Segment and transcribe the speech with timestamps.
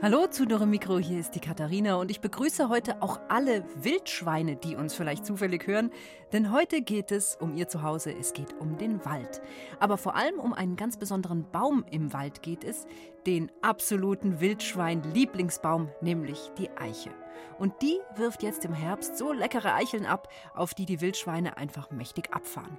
[0.00, 4.54] Hallo zu Dore Mikro, hier ist die Katharina und ich begrüße heute auch alle Wildschweine,
[4.54, 5.90] die uns vielleicht zufällig hören,
[6.32, 9.42] denn heute geht es um ihr Zuhause, es geht um den Wald.
[9.80, 12.86] Aber vor allem um einen ganz besonderen Baum im Wald geht es,
[13.26, 17.10] den absoluten Wildschwein-Lieblingsbaum, nämlich die Eiche.
[17.58, 21.90] Und die wirft jetzt im Herbst so leckere Eicheln ab, auf die die Wildschweine einfach
[21.90, 22.78] mächtig abfahren.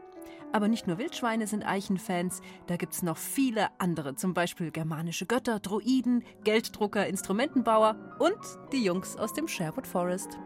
[0.51, 5.25] Aber nicht nur Wildschweine sind Eichenfans, da gibt es noch viele andere, zum Beispiel germanische
[5.25, 8.37] Götter, Droiden, Gelddrucker, Instrumentenbauer und
[8.71, 10.37] die Jungs aus dem Sherwood Forest.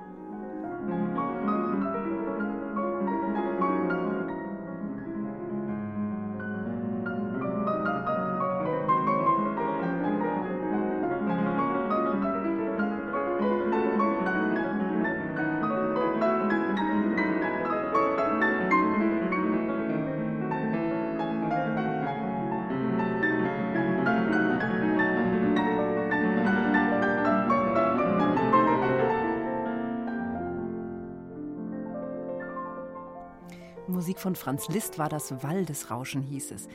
[33.88, 36.68] Musik von Franz Liszt war das Waldesrauschen, hieß es.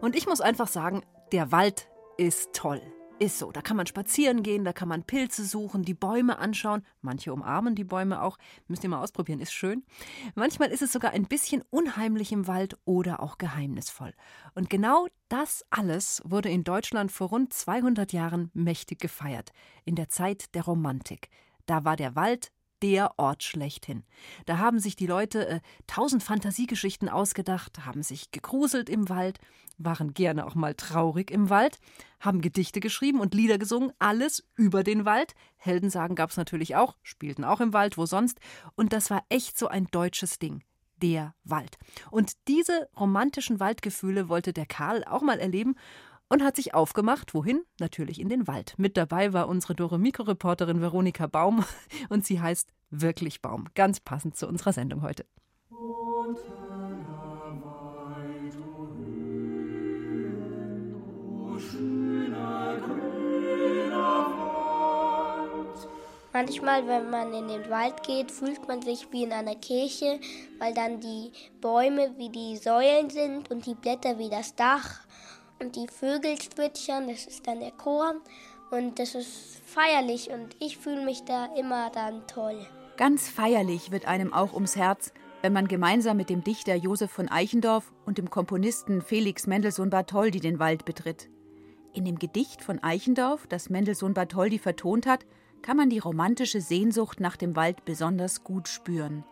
[0.00, 2.80] Und ich muss einfach sagen, der Wald ist toll.
[3.20, 3.52] Ist so.
[3.52, 6.84] Da kann man spazieren gehen, da kann man Pilze suchen, die Bäume anschauen.
[7.00, 8.38] Manche umarmen die Bäume auch.
[8.66, 9.84] Müsst ihr mal ausprobieren, ist schön.
[10.34, 14.14] Manchmal ist es sogar ein bisschen unheimlich im Wald oder auch geheimnisvoll.
[14.54, 19.52] Und genau das alles wurde in Deutschland vor rund 200 Jahren mächtig gefeiert.
[19.84, 21.30] In der Zeit der Romantik.
[21.66, 22.50] Da war der Wald
[22.84, 24.04] der Ort schlechthin.
[24.44, 29.38] Da haben sich die Leute äh, tausend Fantasiegeschichten ausgedacht, haben sich gegruselt im Wald,
[29.78, 31.78] waren gerne auch mal traurig im Wald,
[32.20, 35.32] haben Gedichte geschrieben und Lieder gesungen, alles über den Wald.
[35.56, 38.38] Heldensagen gab es natürlich auch, spielten auch im Wald, wo sonst.
[38.74, 40.62] Und das war echt so ein deutsches Ding.
[41.00, 41.78] Der Wald.
[42.10, 45.74] Und diese romantischen Waldgefühle wollte der Karl auch mal erleben
[46.28, 47.34] und hat sich aufgemacht.
[47.34, 47.62] Wohin?
[47.80, 48.74] Natürlich in den Wald.
[48.76, 51.64] Mit dabei war unsere Dore Mikro-Reporterin Veronika Baum
[52.08, 53.66] und sie heißt wirklich Baum.
[53.74, 55.24] Ganz passend zu unserer Sendung heute.
[66.32, 70.18] Manchmal, wenn man in den Wald geht, fühlt man sich wie in einer Kirche,
[70.58, 71.30] weil dann die
[71.60, 75.03] Bäume wie die Säulen sind und die Blätter wie das Dach
[75.64, 78.16] und die Vögel zwitschern, das ist dann der Chor
[78.70, 82.66] und das ist feierlich und ich fühle mich da immer dann toll.
[82.96, 87.28] Ganz feierlich wird einem auch ums Herz, wenn man gemeinsam mit dem Dichter Josef von
[87.28, 91.28] Eichendorff und dem Komponisten Felix Mendelssohn Bartholdy den Wald betritt.
[91.92, 95.24] In dem Gedicht von Eichendorff, das Mendelssohn Bartholdy vertont hat,
[95.62, 99.24] kann man die romantische Sehnsucht nach dem Wald besonders gut spüren.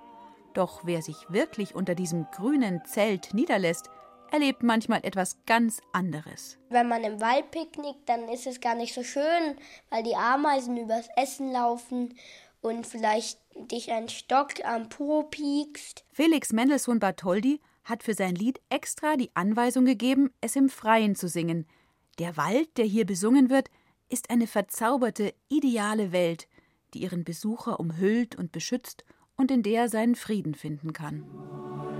[0.55, 3.91] Doch wer sich wirklich unter diesem grünen Zelt niederlässt,
[4.33, 6.59] erlebt manchmal etwas ganz anderes.
[6.71, 9.57] Wenn man im Wald picknickt, dann ist es gar nicht so schön,
[9.91, 12.15] weil die Ameisen übers Essen laufen
[12.63, 13.39] und vielleicht
[13.71, 16.05] dich ein Stock am Po piekst.
[16.13, 21.29] Felix Mendelssohn Bartholdy hat für sein Lied extra die Anweisung gegeben, es im Freien zu
[21.29, 21.67] singen.
[22.19, 23.69] Der Wald, der hier besungen wird,
[24.09, 26.47] ist eine verzauberte, ideale Welt,
[26.95, 29.05] die ihren Besucher umhüllt und beschützt
[29.37, 31.92] und in der er seinen Frieden finden kann.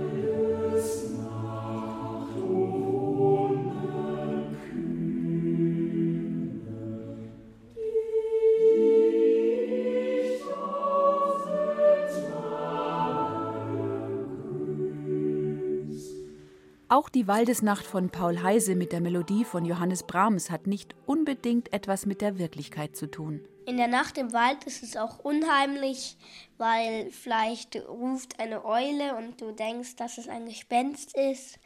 [16.93, 21.73] Auch die Waldesnacht von Paul Heise mit der Melodie von Johannes Brahms hat nicht unbedingt
[21.73, 23.43] etwas mit der Wirklichkeit zu tun.
[23.65, 26.17] In der Nacht im Wald ist es auch unheimlich,
[26.59, 31.57] weil vielleicht ruft eine Eule und du denkst, dass es ein Gespenst ist.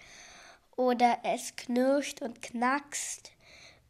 [0.78, 3.34] Oder es knirscht und knackst.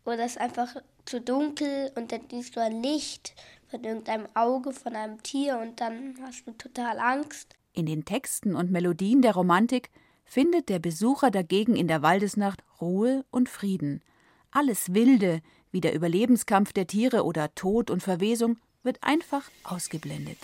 [0.06, 0.76] Oder es ist einfach
[1.06, 3.36] zu dunkel und dann siehst du ein Licht
[3.68, 7.54] von irgendeinem Auge von einem Tier und dann hast du total Angst.
[7.74, 9.92] In den Texten und Melodien der Romantik
[10.28, 14.04] findet der Besucher dagegen in der Waldesnacht Ruhe und Frieden.
[14.52, 15.42] Alles Wilde,
[15.72, 20.38] wie der Überlebenskampf der Tiere oder Tod und Verwesung, wird einfach ausgeblendet.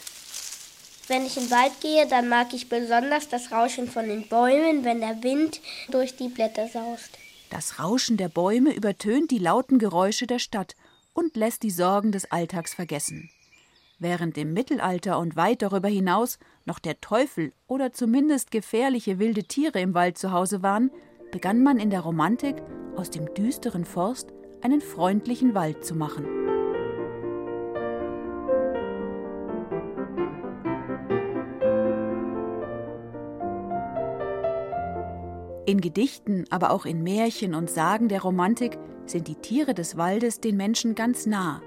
[1.08, 4.86] Wenn ich in den Wald gehe, dann mag ich besonders das Rauschen von den Bäumen,
[4.86, 5.60] wenn der Wind
[5.90, 7.18] durch die Blätter saust.
[7.50, 10.76] Das Rauschen der Bäume übertönt die lauten Geräusche der Stadt
[11.14, 13.30] und lässt die Sorgen des Alltags vergessen.
[14.04, 19.80] Während im Mittelalter und weit darüber hinaus noch der Teufel oder zumindest gefährliche wilde Tiere
[19.80, 20.92] im Wald zu Hause waren,
[21.32, 22.58] begann man in der Romantik
[22.98, 26.26] aus dem düsteren Forst einen freundlichen Wald zu machen.
[35.66, 40.42] In Gedichten, aber auch in Märchen und Sagen der Romantik sind die Tiere des Waldes
[40.42, 41.62] den Menschen ganz nah.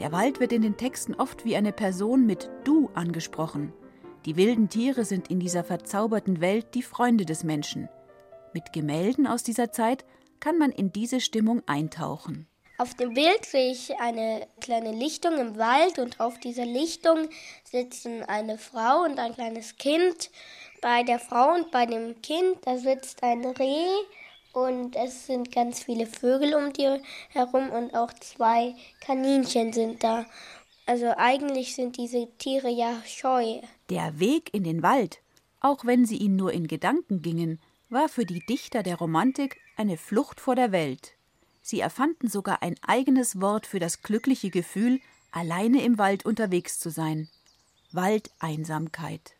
[0.00, 3.72] Der Wald wird in den Texten oft wie eine Person mit Du angesprochen.
[4.24, 7.88] Die wilden Tiere sind in dieser verzauberten Welt die Freunde des Menschen.
[8.52, 10.04] Mit Gemälden aus dieser Zeit
[10.40, 12.48] kann man in diese Stimmung eintauchen.
[12.76, 17.28] Auf dem Bild sehe ich eine kleine Lichtung im Wald und auf dieser Lichtung
[17.62, 20.30] sitzen eine Frau und ein kleines Kind.
[20.80, 23.86] Bei der Frau und bei dem Kind, da sitzt ein Reh
[24.54, 30.24] und es sind ganz viele Vögel um die herum und auch zwei Kaninchen sind da.
[30.86, 33.60] Also eigentlich sind diese Tiere ja scheu.
[33.90, 35.20] Der Weg in den Wald,
[35.60, 39.96] auch wenn sie ihn nur in Gedanken gingen, war für die Dichter der Romantik eine
[39.96, 41.12] Flucht vor der Welt.
[41.62, 45.00] Sie erfanden sogar ein eigenes Wort für das glückliche Gefühl,
[45.32, 47.28] alleine im Wald unterwegs zu sein.
[47.92, 49.33] Waldeinsamkeit.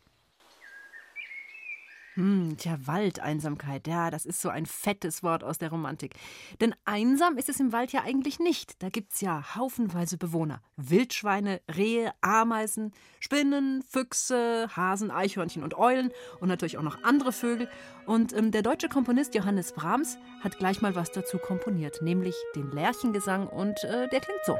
[2.14, 6.14] Hm, tja, Waldeinsamkeit, ja, das ist so ein fettes Wort aus der Romantik.
[6.60, 8.80] Denn einsam ist es im Wald ja eigentlich nicht.
[8.82, 10.62] Da gibt's ja haufenweise Bewohner.
[10.76, 17.68] Wildschweine, Rehe, Ameisen, Spinnen, Füchse, Hasen, Eichhörnchen und Eulen und natürlich auch noch andere Vögel.
[18.06, 22.70] Und ähm, der deutsche Komponist Johannes Brahms hat gleich mal was dazu komponiert, nämlich den
[22.70, 24.56] Lerchengesang und äh, der klingt so.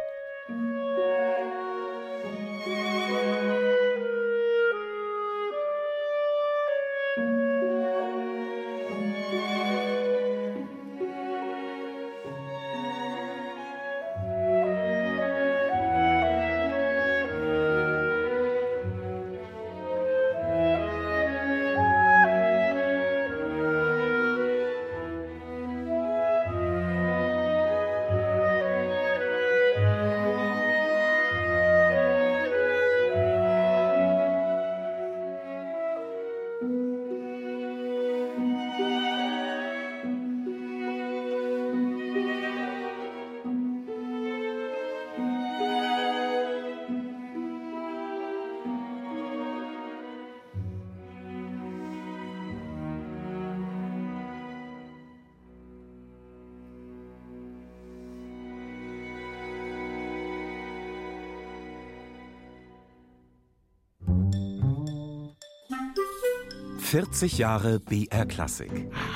[66.95, 68.71] Vierzig Jahre BR Klassik.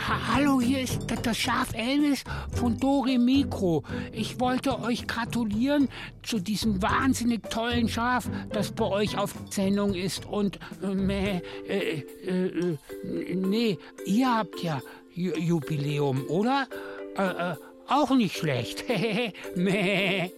[0.08, 2.24] Ha Hallo, hier ist das Schaf Elvis
[2.56, 3.84] von Dore Mikro.
[4.10, 5.88] Ich wollte euch gratulieren
[6.24, 10.26] zu diesem wahnsinnig tollen Schaf, das bei euch auf Sendung ist.
[10.26, 12.76] Und äh, äh, äh,
[13.36, 14.80] nee, ihr habt ja
[15.14, 16.66] Ju Jubiläum, oder?
[17.16, 18.86] Äh, äh, auch nicht schlecht.
[19.54, 20.30] Meh.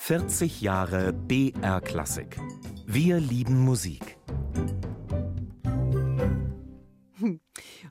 [0.00, 2.36] 40 Jahre BR Klassik.
[2.84, 4.16] Wir lieben Musik.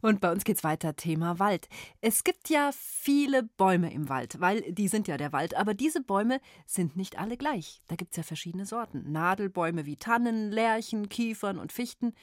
[0.02, 1.68] Und bei uns geht's weiter, Thema Wald.
[2.02, 6.02] Es gibt ja viele Bäume im Wald, weil die sind ja der Wald, aber diese
[6.02, 7.82] Bäume sind nicht alle gleich.
[7.88, 9.12] Da gibt's ja verschiedene Sorten.
[9.12, 12.14] Nadelbäume wie Tannen, Lärchen, Kiefern und Fichten.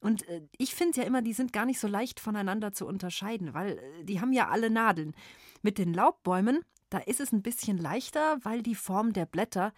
[0.00, 3.54] Und äh, ich finde ja immer, die sind gar nicht so leicht voneinander zu unterscheiden,
[3.54, 5.14] weil äh, die haben ja alle Nadeln.
[5.62, 6.60] Mit den Laubbäumen,
[6.90, 9.72] da ist es ein bisschen leichter, weil die Form der Blätter,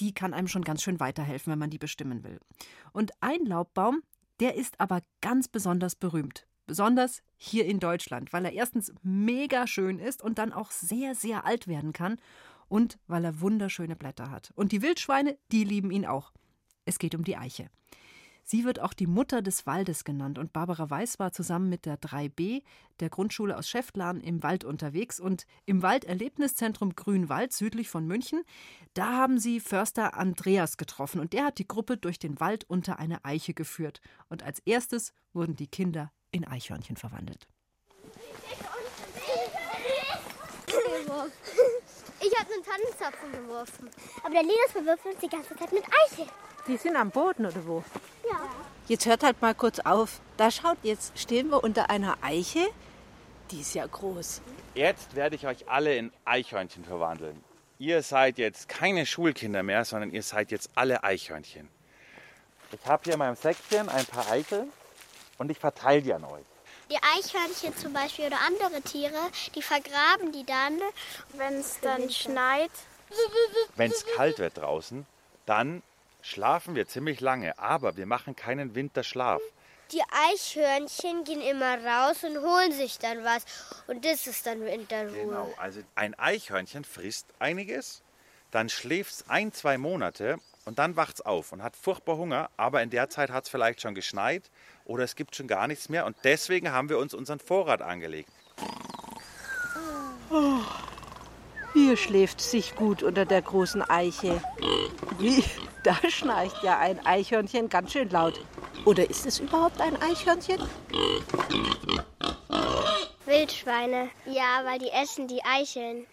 [0.00, 2.38] die kann einem schon ganz schön weiterhelfen, wenn man die bestimmen will.
[2.92, 4.02] Und ein Laubbaum,
[4.40, 6.46] der ist aber ganz besonders berühmt.
[6.66, 11.44] Besonders hier in Deutschland, weil er erstens mega schön ist und dann auch sehr, sehr
[11.44, 12.18] alt werden kann
[12.68, 14.52] und weil er wunderschöne Blätter hat.
[14.54, 16.32] Und die Wildschweine, die lieben ihn auch.
[16.84, 17.68] Es geht um die Eiche.
[18.44, 22.00] Sie wird auch die Mutter des Waldes genannt und Barbara Weiß war zusammen mit der
[22.00, 22.62] 3B
[23.00, 28.42] der Grundschule aus Schäftlarn im Wald unterwegs und im Walderlebniszentrum Grünwald südlich von München,
[28.94, 32.98] da haben sie Förster Andreas getroffen und der hat die Gruppe durch den Wald unter
[32.98, 37.46] eine Eiche geführt und als erstes wurden die Kinder in Eichhörnchen verwandelt.
[42.20, 43.90] Ich habe einen Tannenzapfen geworfen.
[44.22, 46.26] Aber der Linus verwirft uns die ganze Zeit mit Eiche.
[46.66, 47.84] Die sind am Boden oder wo?
[48.28, 48.40] Ja.
[48.88, 50.20] Jetzt hört halt mal kurz auf.
[50.36, 52.66] Da schaut, jetzt stehen wir unter einer Eiche.
[53.50, 54.40] Die ist ja groß.
[54.74, 57.42] Jetzt werde ich euch alle in Eichhörnchen verwandeln.
[57.78, 61.68] Ihr seid jetzt keine Schulkinder mehr, sondern ihr seid jetzt alle Eichhörnchen.
[62.70, 64.68] Ich habe hier in meinem Säckchen ein paar Eichel
[65.42, 66.44] und ich verteile die an euch.
[66.90, 69.18] Die Eichhörnchen zum Beispiel oder andere Tiere,
[69.54, 70.78] die vergraben die dann,
[71.34, 72.70] wenn es dann schneit.
[73.76, 75.04] Wenn es kalt wird draußen,
[75.44, 75.82] dann
[76.22, 79.42] schlafen wir ziemlich lange, aber wir machen keinen Winterschlaf.
[79.90, 83.44] die Eichhörnchen gehen immer raus und holen sich dann was.
[83.88, 85.12] Und das ist dann Winterruhe.
[85.12, 88.02] Genau, also ein Eichhörnchen frisst einiges,
[88.52, 92.50] dann schläft es ein, zwei Monate und dann wacht es auf und hat furchtbar Hunger,
[92.56, 94.50] aber in der Zeit hat es vielleicht schon geschneit
[94.84, 98.30] oder es gibt schon gar nichts mehr und deswegen haben wir uns unseren Vorrat angelegt.
[100.30, 100.60] Oh,
[101.74, 104.42] hier schläft sich gut unter der großen Eiche.
[105.18, 105.44] Wie,
[105.84, 108.40] da schnarcht ja ein Eichhörnchen ganz schön laut.
[108.84, 110.60] Oder ist es überhaupt ein Eichhörnchen?
[113.24, 114.10] Wildschweine.
[114.26, 116.06] Ja, weil die essen die Eicheln.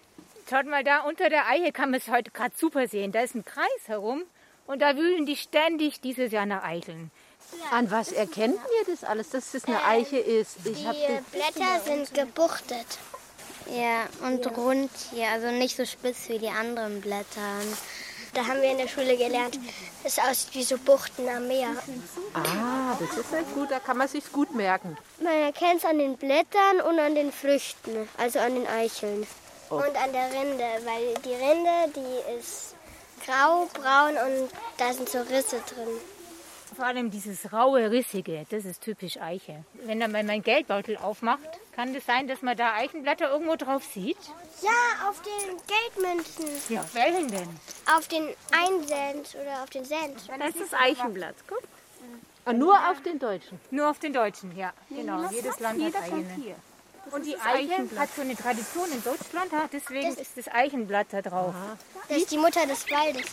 [0.50, 3.12] Schaut mal, da unter der Eiche kann man es heute gerade super sehen.
[3.12, 4.24] Da ist ein Kreis herum
[4.70, 7.10] und da wühlen die ständig dieses Jahr nach Eicheln.
[7.72, 10.58] An was erkennt ihr das alles, dass das eine Eiche ist?
[10.64, 12.86] Ich die Blätter sind gebuchtet.
[13.66, 14.52] Ja, und ja.
[14.52, 17.58] rund hier, also nicht so spitz wie die anderen Blätter.
[18.36, 19.60] Da haben wir in der Schule gelernt,
[20.04, 21.70] es aussieht wie so Buchten am Meer.
[22.36, 24.96] Ah, das ist ja gut, da kann man sich gut merken.
[25.20, 29.26] Man erkennt es an den Blättern und an den Früchten, also an den Eicheln.
[29.72, 29.78] Oh.
[29.78, 32.76] Und an der Rinde, weil die Rinde, die ist
[33.26, 35.88] grau, braun und da sind so Risse drin.
[36.76, 39.66] Vor allem dieses raue, rissige, das ist typisch Eiche.
[39.86, 43.84] Wenn man meinen Geldbeutel aufmacht, kann es das sein, dass man da Eichenblätter irgendwo drauf
[43.84, 44.18] sieht?
[44.62, 46.46] Ja, auf den Geldmünzen.
[46.70, 47.50] Ja, welchen denn?
[47.98, 50.30] Auf den 1 Cent oder auf den Cent.
[50.40, 51.64] Das ist das Eichenblatt, guck.
[52.46, 53.60] Und nur auf den Deutschen?
[53.72, 54.72] Nur auf den Deutschen, ja.
[54.90, 56.56] Genau, jedes Land hat eigene.
[57.12, 61.56] Und die Eiche hat so eine Tradition in Deutschland, deswegen ist das Eichenblatt da drauf.
[62.08, 63.26] Das ist die Mutter des Waldes.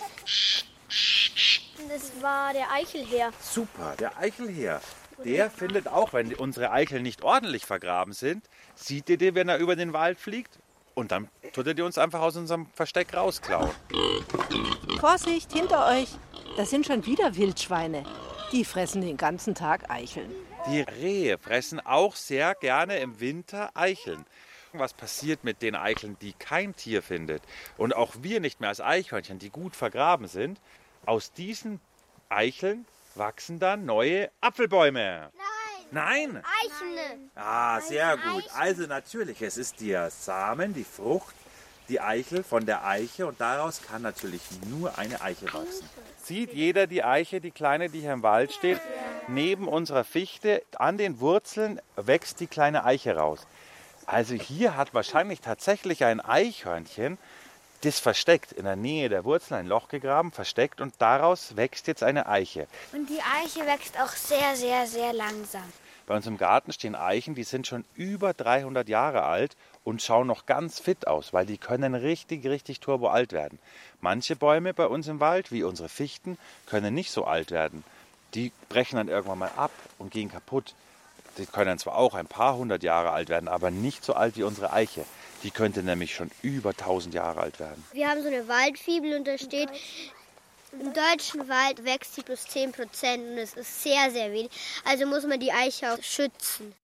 [1.89, 3.31] Das war der Eichelheer.
[3.41, 4.81] Super, der Eichelheer.
[5.25, 8.45] Der findet auch, wenn unsere Eichel nicht ordentlich vergraben sind,
[8.75, 10.59] sieht ihr den, wenn er über den Wald fliegt?
[10.95, 13.71] Und dann tut er die uns einfach aus unserem Versteck rausklauen.
[14.99, 16.09] Vorsicht, hinter euch!
[16.57, 18.05] Das sind schon wieder Wildschweine.
[18.53, 20.33] Die fressen den ganzen Tag Eicheln.
[20.69, 24.27] Die Rehe fressen auch sehr gerne im Winter Eicheln.
[24.73, 27.43] Was passiert mit den Eicheln, die kein Tier findet?
[27.77, 30.61] Und auch wir nicht mehr als Eichhörnchen, die gut vergraben sind.
[31.07, 31.81] Aus diesen
[32.29, 35.31] Eicheln wachsen dann neue Apfelbäume.
[35.33, 35.47] Nein.
[35.93, 36.43] Nein?
[36.63, 37.31] Eichen.
[37.37, 38.45] Ah, sehr gut.
[38.55, 41.35] Also natürlich, es ist der Samen, die Frucht,
[41.89, 45.89] die Eichel von der Eiche und daraus kann natürlich nur eine Eiche wachsen.
[46.23, 48.81] Sieht jeder die Eiche, die kleine, die hier im Wald steht?
[49.29, 53.47] Neben unserer Fichte, an den Wurzeln wächst die kleine Eiche raus.
[54.07, 57.19] Also hier hat wahrscheinlich tatsächlich ein Eichhörnchen
[57.83, 62.03] das versteckt, in der Nähe der Wurzeln ein Loch gegraben, versteckt und daraus wächst jetzt
[62.03, 62.67] eine Eiche.
[62.93, 65.63] Und die Eiche wächst auch sehr, sehr, sehr langsam.
[66.07, 70.27] Bei uns im Garten stehen Eichen, die sind schon über 300 Jahre alt und schauen
[70.27, 73.61] noch ganz fit aus, weil die können richtig, richtig turbo alt werden.
[74.01, 77.85] Manche Bäume bei uns im Wald, wie unsere Fichten, können nicht so alt werden.
[78.35, 80.75] Die brechen dann irgendwann mal ab und gehen kaputt.
[81.39, 84.43] Die können zwar auch ein paar hundert Jahre alt werden, aber nicht so alt wie
[84.43, 85.05] unsere Eiche.
[85.45, 87.85] Die könnte nämlich schon über 1000 Jahre alt werden.
[87.93, 89.69] Wir haben so eine Waldfibel und da steht,
[90.73, 94.51] im deutschen Wald wächst sie plus 10 Prozent und es ist sehr, sehr wenig.
[94.85, 96.75] Also muss man die Eiche auch schützen.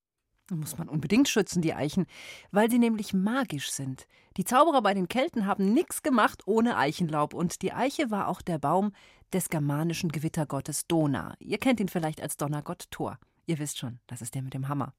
[0.54, 2.06] Muss man unbedingt schützen, die Eichen,
[2.50, 4.06] weil sie nämlich magisch sind.
[4.36, 8.42] Die Zauberer bei den Kelten haben nichts gemacht ohne Eichenlaub und die Eiche war auch
[8.42, 8.92] der Baum
[9.32, 11.34] des germanischen Gewittergottes Dona.
[11.38, 13.18] Ihr kennt ihn vielleicht als Donnergott Thor.
[13.46, 14.92] Ihr wisst schon, das ist der mit dem Hammer.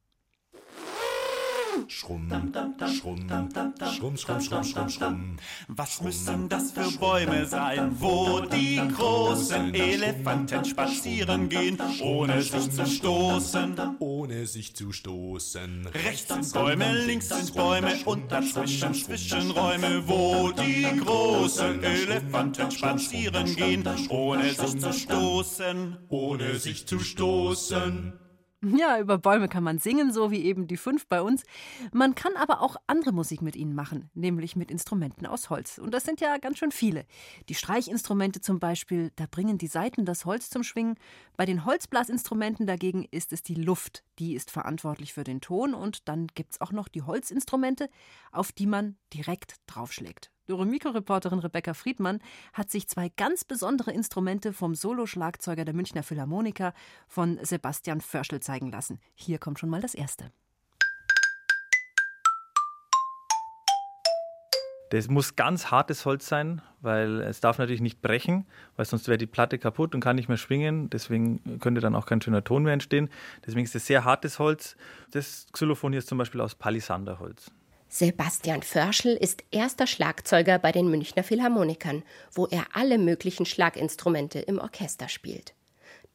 [1.88, 3.28] Schrumm, schrumm,
[3.88, 5.38] schrumm, schrumm, schrumm, schrumm, schrumm.
[5.68, 12.86] Was müssen das für Bäume sein, wo die großen Elefanten spazieren gehen, ohne sich zu
[12.86, 13.76] stoßen?
[14.00, 15.88] Ohne sich zu stoßen.
[15.88, 23.84] Rechts sind Bäume, links sind Bäume und dazwischen Zwischenräume, wo die großen Elefanten spazieren gehen,
[24.10, 25.98] ohne sich zu stoßen.
[26.10, 28.14] Ohne sich zu stoßen.
[28.66, 31.44] Ja, über Bäume kann man singen, so wie eben die fünf bei uns.
[31.92, 35.80] Man kann aber auch andere Musik mit ihnen machen, nämlich mit Instrumenten aus Holz.
[35.80, 37.06] Und das sind ja ganz schön viele.
[37.50, 40.96] Die Streichinstrumente zum Beispiel, da bringen die Saiten das Holz zum Schwingen.
[41.36, 45.74] Bei den Holzblasinstrumenten dagegen ist es die Luft, die ist verantwortlich für den Ton.
[45.74, 47.90] Und dann gibt es auch noch die Holzinstrumente,
[48.32, 50.33] auf die man direkt draufschlägt.
[50.50, 52.20] Eure Mikroreporterin Rebecca Friedmann
[52.52, 56.74] hat sich zwei ganz besondere Instrumente vom Soloschlagzeuger der Münchner Philharmoniker
[57.08, 59.00] von Sebastian Förschel zeigen lassen.
[59.16, 60.32] Hier kommt schon mal das erste.
[64.90, 68.46] Das muss ganz hartes Holz sein, weil es darf natürlich nicht brechen,
[68.76, 70.90] weil sonst wäre die Platte kaputt und kann nicht mehr schwingen.
[70.90, 73.10] Deswegen könnte dann auch kein schöner Ton mehr entstehen.
[73.46, 74.76] Deswegen ist es sehr hartes Holz.
[75.10, 77.50] Das Xylophon hier ist zum Beispiel aus Palisanderholz.
[77.96, 84.58] Sebastian Förschel ist erster Schlagzeuger bei den Münchner Philharmonikern, wo er alle möglichen Schlaginstrumente im
[84.58, 85.54] Orchester spielt.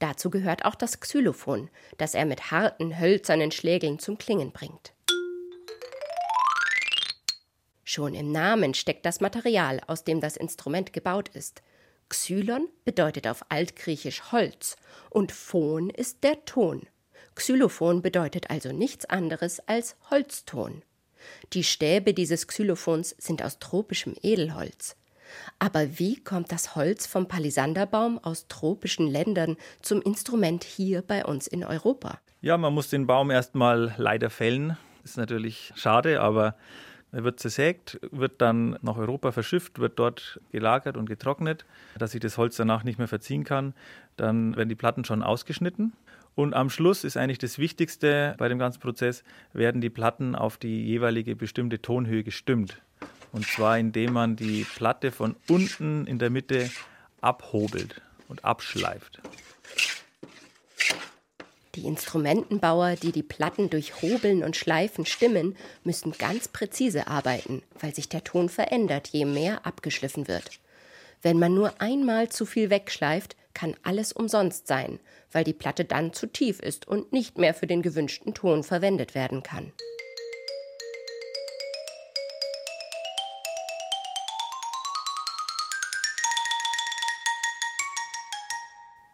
[0.01, 4.93] Dazu gehört auch das Xylophon, das er mit harten, hölzernen Schlägeln zum Klingen bringt.
[7.85, 11.63] Schon im Namen steckt das Material, aus dem das Instrument gebaut ist.
[12.09, 14.75] Xylon bedeutet auf Altgriechisch Holz
[15.11, 16.89] und Phon ist der Ton.
[17.37, 20.83] Xylophon bedeutet also nichts anderes als Holzton.
[21.53, 24.97] Die Stäbe dieses Xylophons sind aus tropischem Edelholz.
[25.59, 31.47] Aber wie kommt das Holz vom Palisanderbaum aus tropischen Ländern zum Instrument hier bei uns
[31.47, 32.19] in Europa?
[32.41, 34.77] Ja, man muss den Baum erstmal leider fällen.
[35.05, 36.55] Ist natürlich schade, aber
[37.11, 41.65] er wird zersägt, wird dann nach Europa verschifft, wird dort gelagert und getrocknet,
[41.99, 43.75] dass sich das Holz danach nicht mehr verziehen kann.
[44.17, 45.95] Dann werden die Platten schon ausgeschnitten.
[46.39, 50.57] Und am Schluss ist eigentlich das Wichtigste bei dem ganzen Prozess, werden die Platten auf
[50.57, 52.81] die jeweilige bestimmte Tonhöhe gestimmt.
[53.33, 56.71] Und zwar indem man die Platte von unten in der Mitte
[57.21, 59.21] abhobelt und abschleift.
[61.75, 67.97] Die Instrumentenbauer, die die Platten durch Hobeln und Schleifen stimmen, müssen ganz präzise arbeiten, weil
[67.97, 70.61] sich der Ton verändert, je mehr abgeschliffen wird.
[71.21, 75.01] Wenn man nur einmal zu viel wegschleift, kann alles umsonst sein,
[75.33, 79.17] weil die Platte dann zu tief ist und nicht mehr für den gewünschten Ton verwendet
[79.17, 79.73] werden kann.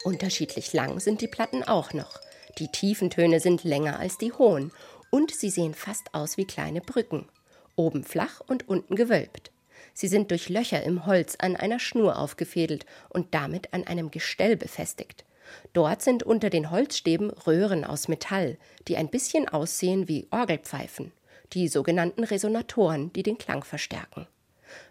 [0.04, 2.20] Unterschiedlich lang sind die Platten auch noch.
[2.58, 4.72] Die tiefen Töne sind länger als die hohen
[5.10, 7.30] und sie sehen fast aus wie kleine Brücken,
[7.76, 9.53] oben flach und unten gewölbt.
[9.94, 14.56] Sie sind durch Löcher im Holz an einer Schnur aufgefädelt und damit an einem Gestell
[14.56, 15.24] befestigt.
[15.72, 18.58] Dort sind unter den Holzstäben Röhren aus Metall,
[18.88, 21.12] die ein bisschen aussehen wie Orgelpfeifen,
[21.52, 24.26] die sogenannten Resonatoren, die den Klang verstärken.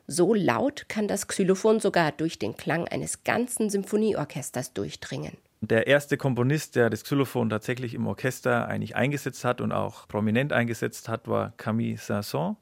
[0.07, 5.38] So laut kann das Xylophon sogar durch den Klang eines ganzen Symphonieorchesters durchdringen.
[5.62, 10.51] Der erste Komponist, der das Xylophon tatsächlich im Orchester eigentlich eingesetzt hat und auch prominent
[10.51, 12.57] eingesetzt hat, war Camille Saint-Saëns.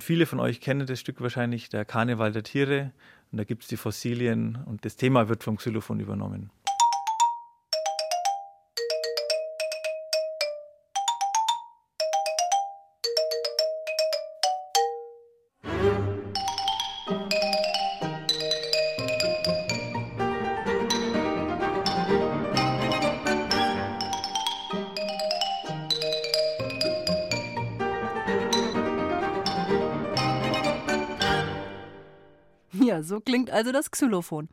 [0.00, 2.92] Viele von euch kennen das Stück wahrscheinlich, der Karneval der Tiere.
[3.30, 6.50] Und da gibt es die Fossilien und das Thema wird vom Xylophon übernommen.
[33.00, 34.48] Ja, so klingt also das Xylophon.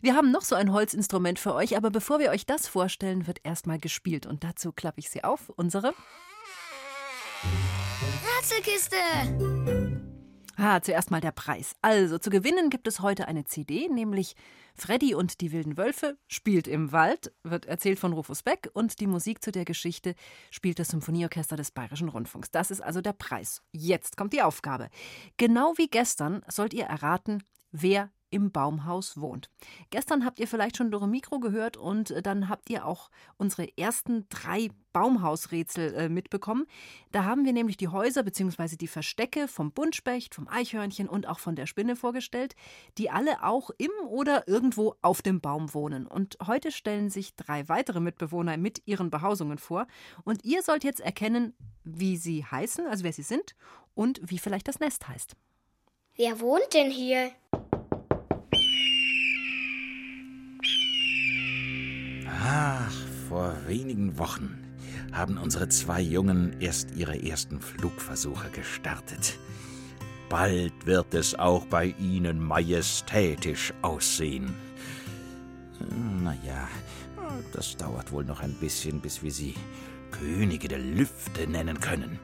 [0.00, 3.40] Wir haben noch so ein Holzinstrument für euch, aber bevor wir euch das vorstellen, wird
[3.44, 4.24] erstmal gespielt.
[4.26, 5.50] Und dazu klappe ich sie auf.
[5.50, 5.94] Unsere
[8.38, 8.96] Rätselkiste!
[10.56, 11.74] Ah, zuerst mal der Preis.
[11.82, 14.36] Also, zu gewinnen gibt es heute eine CD, nämlich
[14.76, 19.08] Freddy und die wilden Wölfe spielt im Wald, wird erzählt von Rufus Beck und die
[19.08, 20.14] Musik zu der Geschichte
[20.50, 22.50] spielt das Symphonieorchester des Bayerischen Rundfunks.
[22.52, 23.62] Das ist also der Preis.
[23.72, 24.90] Jetzt kommt die Aufgabe.
[25.38, 27.42] Genau wie gestern sollt ihr erraten,
[27.74, 29.48] wer im Baumhaus wohnt.
[29.90, 33.68] Gestern habt ihr vielleicht schon Dore Mikro gehört und äh, dann habt ihr auch unsere
[33.78, 36.66] ersten drei Baumhausrätsel äh, mitbekommen.
[37.12, 38.76] Da haben wir nämlich die Häuser bzw.
[38.76, 42.56] die Verstecke vom Buntspecht, vom Eichhörnchen und auch von der Spinne vorgestellt,
[42.98, 46.06] die alle auch im oder irgendwo auf dem Baum wohnen.
[46.06, 49.86] Und heute stellen sich drei weitere Mitbewohner mit ihren Behausungen vor
[50.24, 53.54] und ihr sollt jetzt erkennen, wie sie heißen, also wer sie sind
[53.94, 55.36] und wie vielleicht das Nest heißt.
[56.16, 57.32] Wer wohnt denn hier?
[62.28, 62.92] Ach,
[63.28, 64.76] vor wenigen Wochen
[65.10, 69.36] haben unsere zwei Jungen erst ihre ersten Flugversuche gestartet.
[70.28, 74.54] Bald wird es auch bei ihnen majestätisch aussehen.
[76.22, 76.68] Naja,
[77.52, 79.54] das dauert wohl noch ein bisschen, bis wir sie
[80.12, 82.20] Könige der Lüfte nennen können.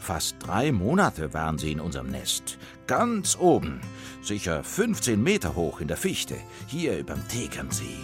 [0.00, 2.58] Fast drei Monate waren sie in unserem Nest.
[2.86, 3.80] Ganz oben,
[4.22, 7.98] sicher 15 Meter hoch in der Fichte, hier überm Tegernsee.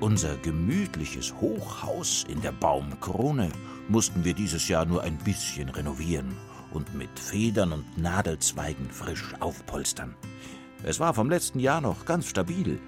[0.00, 3.50] Unser gemütliches Hochhaus in der Baumkrone
[3.88, 6.36] mussten wir dieses Jahr nur ein bisschen renovieren
[6.72, 10.14] und mit Federn und Nadelzweigen frisch aufpolstern.
[10.82, 12.78] Es war vom letzten Jahr noch ganz stabil.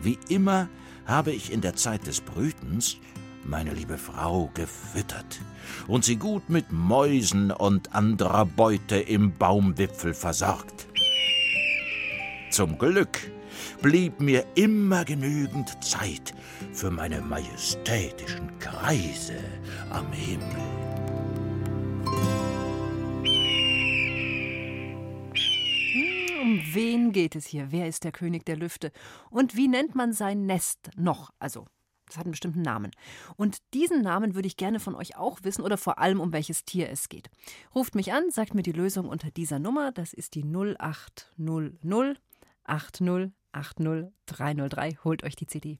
[0.00, 0.68] Wie immer
[1.06, 2.96] habe ich in der Zeit des Brütens
[3.44, 5.40] meine liebe Frau gefüttert
[5.88, 10.86] und sie gut mit Mäusen und anderer Beute im Baumwipfel versorgt.
[12.50, 13.18] Zum Glück
[13.80, 16.34] blieb mir immer genügend Zeit
[16.72, 19.38] für meine majestätischen Kreise
[19.90, 20.91] am Himmel.
[26.72, 27.70] Wen geht es hier?
[27.70, 28.92] Wer ist der König der Lüfte?
[29.30, 31.30] Und wie nennt man sein Nest noch?
[31.38, 31.66] Also,
[32.06, 32.90] das hat einen bestimmten Namen.
[33.36, 36.64] Und diesen Namen würde ich gerne von euch auch wissen oder vor allem, um welches
[36.64, 37.30] Tier es geht.
[37.74, 39.92] Ruft mich an, sagt mir die Lösung unter dieser Nummer.
[39.92, 42.20] Das ist die 0800
[42.64, 44.98] 80 80 303.
[45.04, 45.78] Holt euch die CD.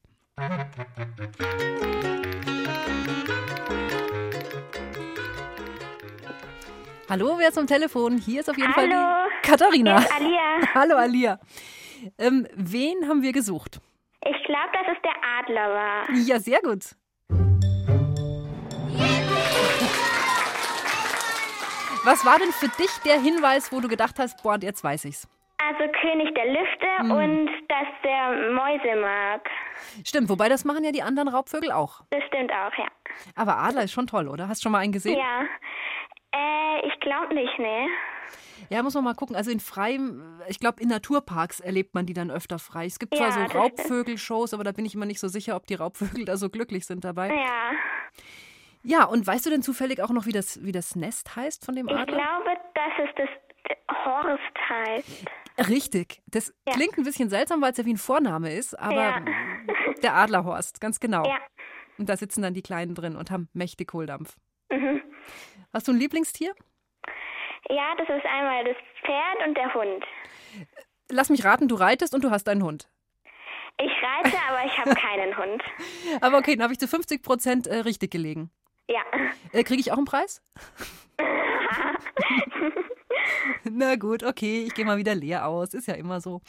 [7.08, 8.16] Hallo, wer ist am Telefon?
[8.16, 8.88] Hier ist auf jeden Hallo.
[8.88, 9.98] Fall die Katharina.
[9.98, 10.40] Ist Alia.
[10.74, 11.38] Hallo Alia.
[12.18, 13.80] Ähm, wen haben wir gesucht?
[14.24, 16.10] Ich glaube, dass es der Adler war.
[16.26, 16.84] Ja, sehr gut.
[22.04, 25.28] Was war denn für dich der Hinweis, wo du gedacht hast, boah, jetzt weiß ich's?
[25.58, 27.10] Also König der Lüfte Hm.
[27.12, 29.48] und dass der Mäuse mag.
[30.04, 32.02] Stimmt, wobei das machen ja die anderen Raubvögel auch.
[32.10, 32.86] Das stimmt auch, ja.
[33.36, 34.48] Aber Adler ist schon toll, oder?
[34.48, 35.16] Hast du schon mal einen gesehen?
[35.18, 35.42] Ja.
[36.34, 37.86] Äh, ich glaube nicht, ne?
[38.72, 39.36] Ja, muss man mal gucken.
[39.36, 42.86] Also in freiem, ich glaube, in Naturparks erlebt man die dann öfter frei.
[42.86, 43.64] Es gibt zwar Ja, so das stimmt.
[43.64, 46.86] Raubvögelshows, aber da bin ich immer nicht so sicher, ob die Raubvögel da so glücklich
[46.86, 47.28] sind dabei.
[47.28, 47.70] Ja.
[48.84, 51.76] Ja, und weißt du denn zufällig auch noch, wie das, wie das Nest heißt von
[51.76, 52.16] dem Ich Adler?
[52.16, 55.68] glaube, dass es das Horst heißt.
[55.68, 56.20] Richtig.
[56.26, 59.20] Das klingt ein bisschen seltsam, weil es ja wie ein Vorname ist, aber Ja.
[60.02, 61.24] der Adlerhorst, ganz genau.
[61.26, 61.36] Ja.
[61.98, 64.34] Und da sitzen dann die Kleinen drin und haben mächtig Kohldampf.
[64.72, 65.00] Mhm.
[65.72, 66.52] Hast du ein Lieblingstier?
[67.68, 70.04] Ja, das ist einmal das Pferd und der Hund.
[71.10, 72.88] Lass mich raten, du reitest und du hast einen Hund.
[73.78, 75.62] Ich reite, aber ich habe keinen Hund.
[76.20, 78.50] Aber okay, dann habe ich zu 50 Prozent äh, richtig gelegen.
[78.88, 79.00] Ja.
[79.52, 80.42] Äh, Kriege ich auch einen Preis?
[83.64, 85.74] Na gut, okay, ich gehe mal wieder leer aus.
[85.74, 86.42] Ist ja immer so.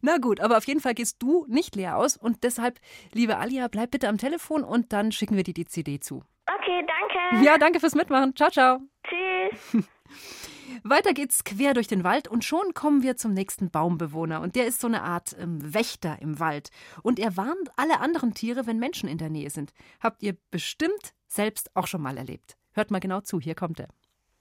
[0.00, 2.80] Na gut, aber auf jeden Fall gehst du nicht leer aus und deshalb,
[3.12, 6.24] liebe Alia, bleib bitte am Telefon und dann schicken wir dir die CD zu.
[6.46, 7.44] Okay, danke.
[7.44, 8.34] Ja, danke fürs Mitmachen.
[8.34, 8.80] Ciao, ciao.
[9.04, 9.86] Tschüss.
[10.82, 14.40] Weiter geht's quer durch den Wald und schon kommen wir zum nächsten Baumbewohner.
[14.40, 16.70] Und der ist so eine Art ähm, Wächter im Wald.
[17.02, 19.72] Und er warnt alle anderen Tiere, wenn Menschen in der Nähe sind.
[20.00, 22.56] Habt ihr bestimmt selbst auch schon mal erlebt.
[22.72, 23.88] Hört mal genau zu, hier kommt er.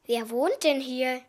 [0.05, 1.21] Wer wohnt denn hier?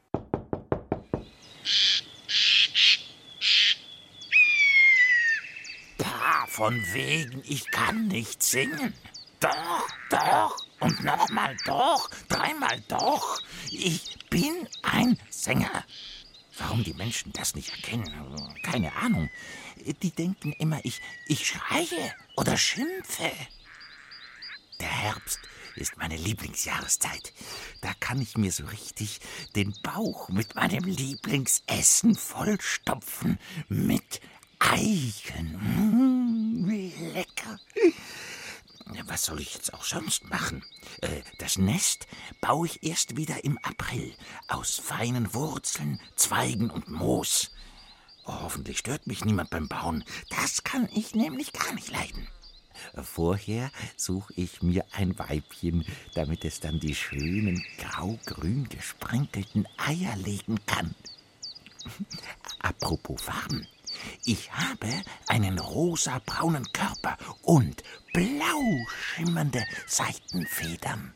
[5.99, 8.95] Pah, von wegen, ich kann nicht singen.
[9.41, 13.41] Doch, doch und nochmal doch, dreimal doch.
[13.71, 15.85] Ich bin ein Sänger.
[16.59, 18.07] Warum die Menschen das nicht erkennen,
[18.63, 19.31] keine Ahnung.
[20.03, 23.31] Die denken immer, ich, ich schreie oder schimpfe.
[24.81, 25.41] Der Herbst
[25.77, 27.33] ist meine Lieblingsjahreszeit.
[27.81, 29.21] Da kann ich mir so richtig
[29.57, 33.39] den Bauch mit meinem Lieblingsessen vollstopfen.
[33.69, 34.21] Mit
[34.59, 35.57] Eichen.
[35.57, 37.59] Mm, wie lecker.
[39.07, 40.65] Was soll ich jetzt auch sonst machen?
[41.01, 42.07] Äh, das Nest
[42.41, 44.15] baue ich erst wieder im April
[44.49, 47.51] aus feinen Wurzeln, Zweigen und Moos.
[48.25, 50.05] Oh, hoffentlich stört mich niemand beim Bauen.
[50.31, 52.29] Das kann ich nämlich gar nicht leiden.
[53.03, 60.59] Vorher suche ich mir ein Weibchen, damit es dann die schönen grau-grün gesprenkelten Eier legen
[60.67, 60.95] kann.
[62.59, 63.67] Apropos Farben.
[64.25, 64.89] Ich habe
[65.29, 71.15] einen rosabraunen Körper und blau schimmernde Seitenfedern.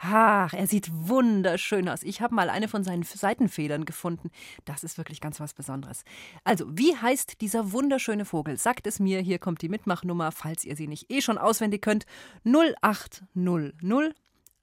[0.00, 2.04] Ach, er sieht wunderschön aus.
[2.04, 4.30] Ich habe mal eine von seinen Seitenfedern gefunden.
[4.64, 6.04] Das ist wirklich ganz was Besonderes.
[6.44, 8.58] Also, wie heißt dieser wunderschöne Vogel?
[8.58, 9.20] Sagt es mir.
[9.20, 12.06] Hier kommt die Mitmachnummer, falls ihr sie nicht eh schon auswendig könnt.
[12.44, 14.14] 0800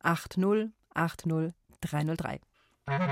[0.01, 2.39] 80 80 303.
[2.87, 3.07] Radio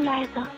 [0.00, 0.48] leiser.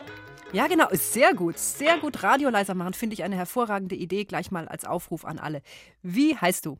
[0.52, 1.56] Ja, genau, ist sehr gut.
[1.56, 5.38] Sehr gut Radio leiser machen, finde ich eine hervorragende Idee, gleich mal als Aufruf an
[5.38, 5.62] alle.
[6.02, 6.76] Wie heißt du?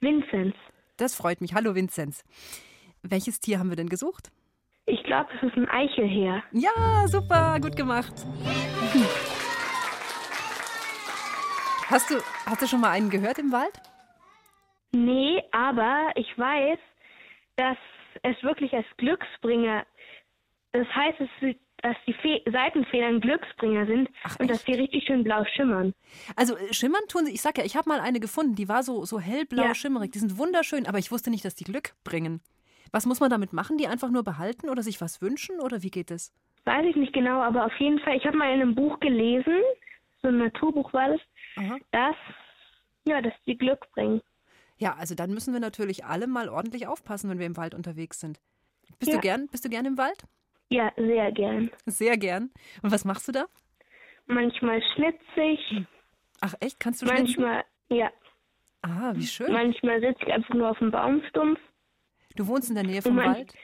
[0.00, 0.54] Vinzenz.
[0.98, 1.54] Das freut mich.
[1.54, 2.22] Hallo, Vinzenz.
[3.02, 4.30] Welches Tier haben wir denn gesucht?
[4.84, 6.42] Ich glaube, es ist ein Eichelheer.
[6.52, 8.12] Ja, super, gut gemacht.
[11.92, 12.14] Hast du,
[12.46, 13.72] hast du schon mal einen gehört im Wald?
[14.92, 16.78] Nee, aber ich weiß,
[17.56, 17.76] dass
[18.22, 19.84] es wirklich als Glücksbringer,
[20.72, 21.18] das heißt,
[21.82, 25.92] dass die Fe Seitenfedern Glücksbringer sind und dass die richtig schön blau schimmern.
[26.34, 28.82] Also äh, schimmern tun sie, ich sag ja, ich habe mal eine gefunden, die war
[28.82, 29.74] so, so hellblau Ja.
[29.74, 30.12] schimmerig.
[30.12, 32.40] Die sind wunderschön, aber ich wusste nicht, dass die Glück bringen.
[32.90, 33.76] Was muss man damit machen?
[33.76, 36.32] Die einfach nur behalten oder sich was wünschen oder wie geht es?
[36.64, 39.60] Weiß ich nicht genau, aber auf jeden Fall, ich habe mal in einem Buch gelesen,
[40.22, 41.20] so ein Naturbuch war das,
[41.90, 42.16] dass,
[43.06, 44.20] ja, dass die Glück bringen.
[44.78, 48.20] Ja, also dann müssen wir natürlich alle mal ordentlich aufpassen, wenn wir im Wald unterwegs
[48.20, 48.40] sind.
[48.98, 49.18] Bist Ja.
[49.18, 50.24] du gern, bist du gern im Wald?
[50.70, 51.70] Ja, sehr gern.
[51.86, 52.50] Sehr gern.
[52.82, 53.44] Und was machst du da?
[54.26, 55.84] Manchmal schnitze ich.
[56.40, 57.42] Ach echt, kannst du schnitzen?
[57.42, 58.10] Manchmal, ja.
[58.82, 59.52] Ah, wie schön.
[59.52, 61.60] Manchmal sitze ich einfach nur auf dem Baumstumpf.
[62.36, 63.54] Du wohnst in der Nähe vom Wald?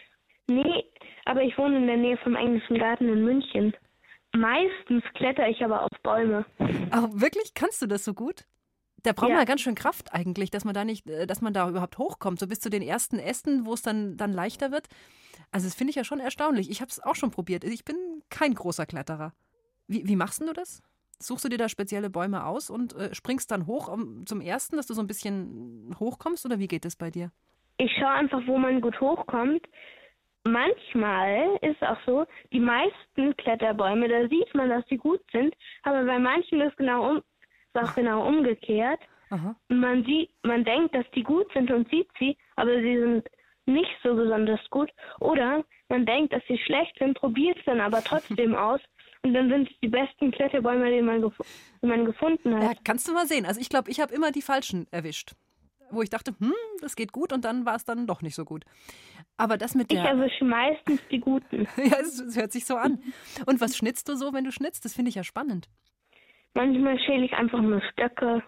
[0.47, 0.85] Nee,
[1.25, 3.75] aber ich wohne in der Nähe vom Englischen Garten in München.
[4.35, 6.45] Meistens kletter ich aber auf Bäume.
[6.91, 7.55] Ach, wirklich?
[7.55, 8.45] Kannst du das so gut?
[9.05, 9.37] Da braucht Ja.
[9.37, 12.39] man ganz schön Kraft eigentlich, dass man da nicht, äh, dass man da überhaupt hochkommt,
[12.41, 14.89] so bis zu den ersten Ästen, wo es dann, dann leichter wird.
[15.51, 16.71] Also das finde ich ja schon erstaunlich.
[16.71, 17.65] Ich habe es auch schon probiert.
[17.65, 17.97] Ich bin
[18.29, 19.33] kein großer Kletterer.
[19.87, 20.83] Wie, wie machst denn du das?
[21.21, 24.77] Suchst du dir da spezielle Bäume aus und äh, springst dann hoch um, zum ersten,
[24.77, 27.31] dass du so ein bisschen hochkommst oder wie geht es bei dir?
[27.79, 29.67] Ich schaue einfach, wo man gut hochkommt.
[30.53, 35.55] Manchmal ist es auch so, die meisten Kletterbäume, da sieht man, dass sie gut sind,
[35.83, 39.01] aber bei manchen ist genau um, ist auch genau umgekehrt.
[39.69, 43.29] Und man sieht, man denkt, dass die gut sind und sieht sie, aber sie sind
[43.67, 44.91] nicht so besonders gut.
[45.21, 48.81] Oder man denkt, dass sie schlecht sind, probiert es dann aber trotzdem aus
[49.23, 51.35] und dann sind es die besten Kletterbäume, die man, gef
[51.83, 52.63] die man gefunden hat.
[52.63, 53.45] Ja, kannst du mal sehen.
[53.45, 55.33] Also ich glaube, ich habe immer die falschen erwischt.
[55.91, 58.45] Wo ich dachte, hm, das geht gut und dann war es dann doch nicht so
[58.45, 58.65] gut.
[59.37, 60.11] Aber das mit Ich der.
[60.11, 61.67] erwische meistens die guten.
[61.77, 63.01] ja, es, es hört sich so an.
[63.47, 64.85] Und was schnitzt du so, wenn du schnitzt?
[64.85, 65.69] Das finde ich ja spannend.
[66.55, 68.43] Manchmal schäle ich einfach nur Stöcke.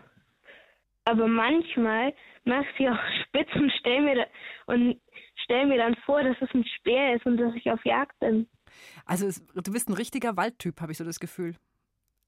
[1.05, 2.13] Aber manchmal
[2.45, 4.27] mache ich sie auch spitz und stell mir, da,
[4.73, 5.01] und
[5.45, 8.49] stell mir dann vor, dass es ein Speer ist und dass ich auf Jagd bin.
[9.07, 11.57] Also es, du bist ein richtiger Waldtyp, habe ich so das Gefühl.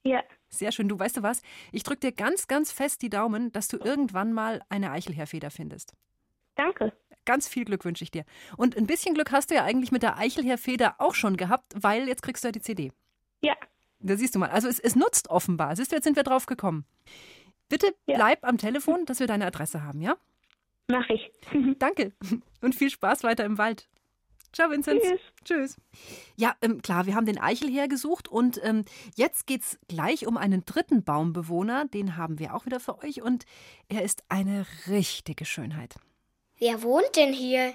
[0.05, 0.23] Ja.
[0.49, 0.89] Sehr schön.
[0.89, 1.43] Du weißt du was?
[1.71, 5.95] Ich drücke dir ganz, ganz fest die Daumen, dass du irgendwann mal eine Eichelheerfeder findest.
[6.55, 6.93] Danke.
[7.25, 8.25] Ganz viel Glück wünsche ich dir.
[8.57, 12.09] Und ein bisschen Glück hast du ja eigentlich mit der Eichelheerfeder auch schon gehabt, weil
[12.09, 12.93] jetzt kriegst du ja die CD.
[13.41, 13.55] Ja.
[14.01, 14.51] Da siehst du mal.
[14.51, 15.77] Also es, es nutzt offenbar.
[15.77, 16.85] Siehst du, jetzt sind wir drauf gekommen.
[17.69, 20.17] Bitte bleib am Telefon, dass wir deine Adresse haben, ja?
[20.89, 21.33] Mach ich.
[21.79, 22.13] Danke.
[22.61, 23.89] Und viel Spaß weiter im Wald.
[24.53, 25.03] Ciao, Vinzenz.
[25.03, 25.21] Tschüss.
[25.45, 25.77] Tschüss.
[26.37, 28.85] Ja, ähm, klar, wir haben den Eichelheer gesucht und ähm,
[29.17, 31.87] jetzt geht's gleich um einen dritten Baumbewohner.
[31.87, 33.45] Den haben wir auch wieder für euch und
[33.89, 35.97] er ist eine richtige Schönheit.
[36.59, 37.73] Wer wohnt denn hier?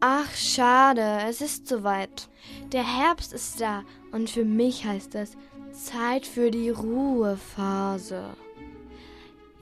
[0.00, 2.28] Ach, schade, es ist soweit.
[2.72, 5.36] Der Herbst ist da und für mich heißt es
[5.72, 8.36] Zeit für die Ruhephase.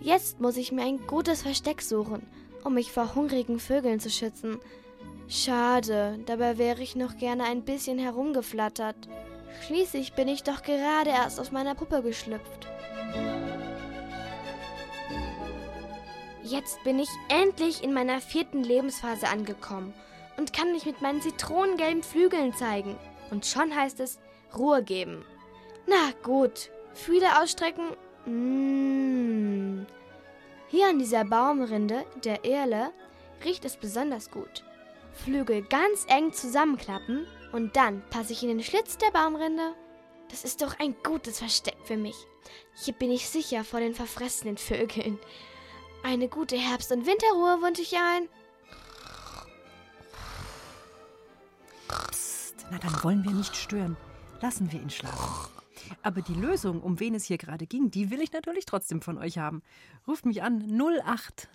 [0.01, 2.27] Jetzt muss ich mir ein gutes Versteck suchen,
[2.65, 4.59] um mich vor hungrigen Vögeln zu schützen.
[5.29, 8.97] Schade, dabei wäre ich noch gerne ein bisschen herumgeflattert.
[9.67, 12.69] Schließlich bin ich doch gerade erst aus meiner Puppe geschlüpft.
[16.45, 19.93] Jetzt bin ich endlich in meiner vierten Lebensphase angekommen
[20.37, 22.97] und kann mich mit meinen zitronengelben Flügeln zeigen.
[23.33, 24.21] Und schon heißt es
[24.57, 25.25] Ruhe geben.
[25.89, 27.97] Na gut, Fühler ausstrecken.
[28.27, 29.87] Mmh.
[30.69, 32.93] Hier an dieser Baumrinde, der Erle,
[33.45, 34.65] riecht es besonders gut.
[35.17, 39.75] Flügel ganz eng zusammenklappen und dann passe ich in den Schlitz der Baumrinde.
[40.31, 42.17] Das ist doch ein gutes Versteck für mich.
[42.75, 45.19] Hier bin ich sicher vor den verfressenen Vögeln.
[46.03, 48.29] Eine gute Herbst- und Winterruhe wünsche ich ein.
[51.89, 53.97] Psst, na dann wollen wir nicht stören.
[54.41, 55.51] Lassen wir ihn schlafen.
[56.03, 59.19] Aber die Lösung, um wen es hier gerade ging, die will ich natürlich trotzdem von
[59.19, 59.63] euch haben.
[60.07, 60.61] Ruft mich an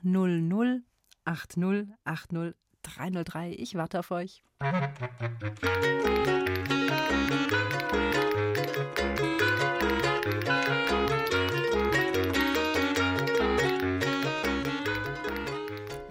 [0.04, 0.84] 0800
[1.24, 3.52] 80 80 303.
[3.58, 4.44] Ich warte auf euch.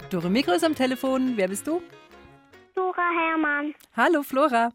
[0.09, 1.37] Dore Mikro ist am Telefon.
[1.37, 1.81] Wer bist du?
[2.75, 3.73] Dora Hermann.
[3.95, 4.71] Hallo Flora.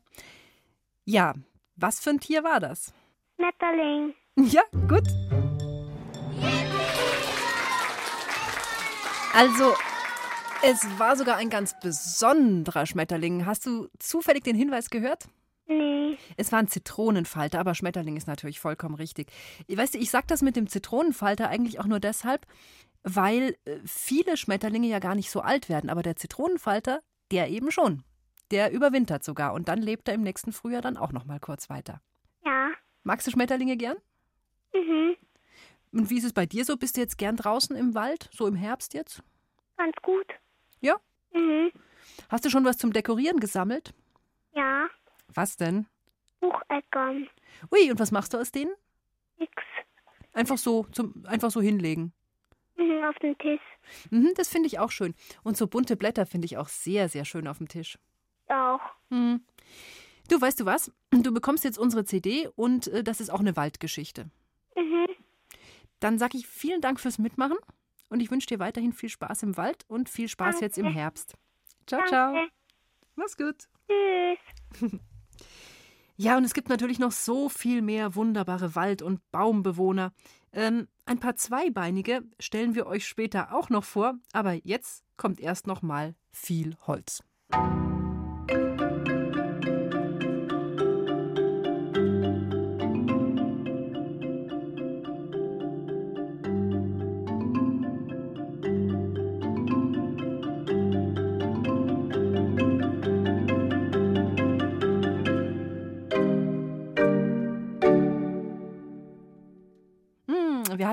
[1.04, 1.34] Ja,
[1.76, 2.92] was für ein Tier war das?
[3.36, 4.14] Schmetterling.
[4.38, 5.04] Ja, gut.
[9.34, 9.74] Also,
[10.66, 13.46] es war sogar ein ganz besonderer Schmetterling.
[13.46, 15.28] Hast du zufällig den Hinweis gehört?
[15.66, 16.16] Nee.
[16.36, 19.30] Es war ein Zitronenfalter, aber Schmetterling ist natürlich vollkommen richtig.
[19.68, 22.46] Weißt du, ich sage das mit dem Zitronenfalter eigentlich auch nur deshalb,
[23.02, 25.90] weil äh, viele Schmetterlinge ja gar nicht so alt werden.
[25.90, 27.00] Aber der Zitronenfalter,
[27.30, 28.02] der eben schon.
[28.50, 31.68] Der überwintert sogar und dann lebt er im nächsten Frühjahr dann auch noch mal kurz
[31.68, 32.00] weiter.
[32.44, 32.70] Ja.
[33.02, 33.96] Magst du Schmetterlinge gern?
[34.72, 35.16] Mhm.
[35.92, 36.76] Und wie ist es bei dir so?
[36.76, 39.22] Bist du jetzt gern draußen im Wald, so im Herbst jetzt?
[39.76, 40.26] Ganz gut.
[41.36, 41.70] Mhm.
[42.28, 43.92] Hast du schon was zum Dekorieren gesammelt?
[44.54, 44.88] Ja.
[45.34, 45.86] Was denn?
[46.40, 47.28] Bucheckern.
[47.70, 48.72] Ui, und was machst du aus denen?
[49.38, 49.52] Nix.
[50.32, 52.12] Einfach so, zum, einfach so hinlegen.
[52.76, 53.60] Mhm, auf den Tisch.
[54.10, 55.14] Mhm, das finde ich auch schön.
[55.42, 57.98] Und so bunte Blätter finde ich auch sehr, sehr schön auf dem Tisch.
[58.48, 58.80] Auch.
[59.10, 59.44] Mhm.
[60.28, 60.92] Du, weißt du was?
[61.10, 64.30] Du bekommst jetzt unsere CD und äh, das ist auch eine Waldgeschichte.
[64.74, 65.06] Mhm.
[66.00, 67.56] Dann sage ich vielen Dank fürs Mitmachen
[68.08, 70.64] und ich wünsche dir weiterhin viel Spaß im Wald und viel Spaß Danke.
[70.64, 71.34] jetzt im Herbst.
[71.86, 72.08] Ciao, Danke.
[72.10, 72.46] ciao.
[73.16, 73.68] Mach's gut.
[73.88, 75.00] Tschüss.
[76.18, 80.12] Ja, und es gibt natürlich noch so viel mehr wunderbare Wald- und Baumbewohner.
[80.52, 85.66] Ähm, ein paar Zweibeinige stellen wir euch später auch noch vor, aber jetzt kommt erst
[85.66, 87.22] noch mal viel Holz.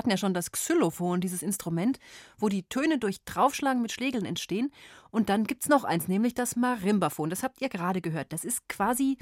[0.04, 1.98] Hatten ja schon das Xylophon, dieses Instrument,
[2.36, 4.70] wo die Töne durch Draufschlagen mit Schlägeln entstehen.
[5.10, 7.30] Und dann gibt es noch eins, nämlich das Marimbaphon.
[7.30, 8.34] Das habt ihr gerade gehört.
[8.34, 9.16] Das ist quasi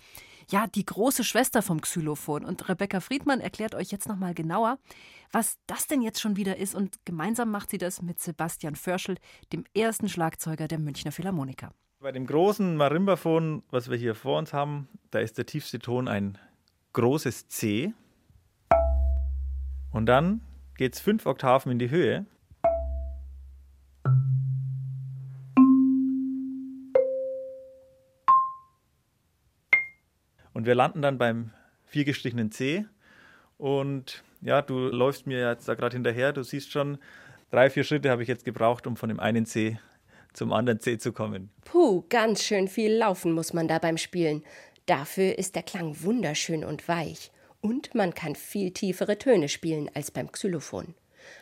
[0.50, 2.44] ja die große Schwester vom Xylophon.
[2.44, 4.78] Und Rebecca Friedmann erklärt euch jetzt nochmal genauer,
[5.30, 6.74] was das denn jetzt schon wieder ist.
[6.74, 9.18] Und gemeinsam macht sie das mit Sebastian Förschel,
[9.52, 11.70] dem ersten Schlagzeuger der Münchner Philharmoniker.
[12.00, 16.08] Bei dem großen Marimbaphon, was wir hier vor uns haben, da ist der tiefste Ton
[16.08, 16.38] ein
[16.92, 17.92] großes C.
[19.92, 20.40] Und dann
[20.82, 22.26] geht es fünf Oktaven in die Höhe.
[30.52, 31.52] Und wir landen dann beim
[31.84, 32.84] viergestrichenen C.
[33.58, 36.32] Und ja, du läufst mir jetzt da gerade hinterher.
[36.32, 36.98] Du siehst schon,
[37.52, 39.78] drei, vier Schritte habe ich jetzt gebraucht, um von dem einen C
[40.32, 41.50] zum anderen C zu kommen.
[41.64, 44.42] Puh, ganz schön viel laufen muss man da beim Spielen.
[44.86, 47.30] Dafür ist der Klang wunderschön und weich
[47.62, 50.94] und man kann viel tiefere Töne spielen als beim Xylophon.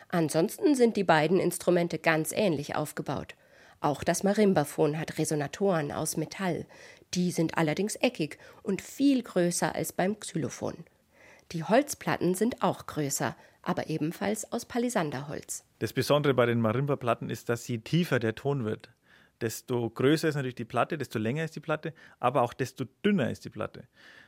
[0.07, 3.35] Ansonsten sind die beiden Instrumente ganz ähnlich aufgebaut.
[3.81, 6.65] Auch das Marimbaphon hat Resonatoren aus Metall.
[7.15, 10.85] Die sind allerdings eckig und viel größer als beim Xylophon.
[11.51, 15.65] Die Holzplatten sind auch größer, aber ebenfalls aus Palisanderholz.
[15.79, 18.91] Das Besondere bei den Marimba-Platten ist, dass je tiefer der Ton wird,
[19.41, 23.31] desto größer ist natürlich die Platte, desto länger ist die Platte, aber auch desto dünner
[23.31, 23.87] ist die Platte.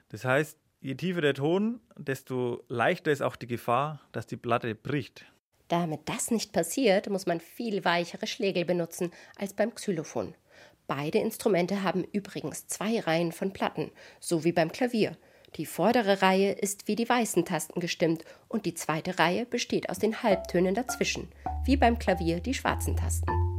[0.10, 4.76] Das heißt, je tiefer der Ton, desto leichter ist auch die Gefahr, dass die Platte
[4.76, 5.26] bricht.
[5.70, 10.36] Damit das nicht passiert, muss man viel weichere Schlägel benutzen als beim Xylophon.
[10.86, 15.18] Beide Instrumente haben übrigens zwei Reihen von Platten, so wie beim Klavier.
[15.56, 20.00] Die vordere Reihe ist wie die weißen Tasten gestimmt und die zweite Reihe besteht aus
[20.00, 21.30] den Halbtönen dazwischen,
[21.64, 23.53] wie beim Klavier die schwarzen Tasten.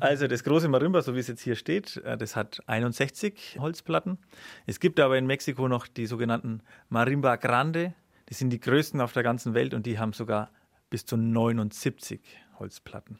[0.00, 4.18] Also das große Marimba, so wie es jetzt hier steht, äh, das hat 61 Holzplatten.
[4.66, 7.94] Es gibt aber in Mexiko noch die sogenannten Marimba Grande.
[8.28, 10.50] Die sind die größten auf der ganzen Welt und die haben sogar
[10.90, 12.20] bis zu 79
[12.58, 13.18] Holzplatten.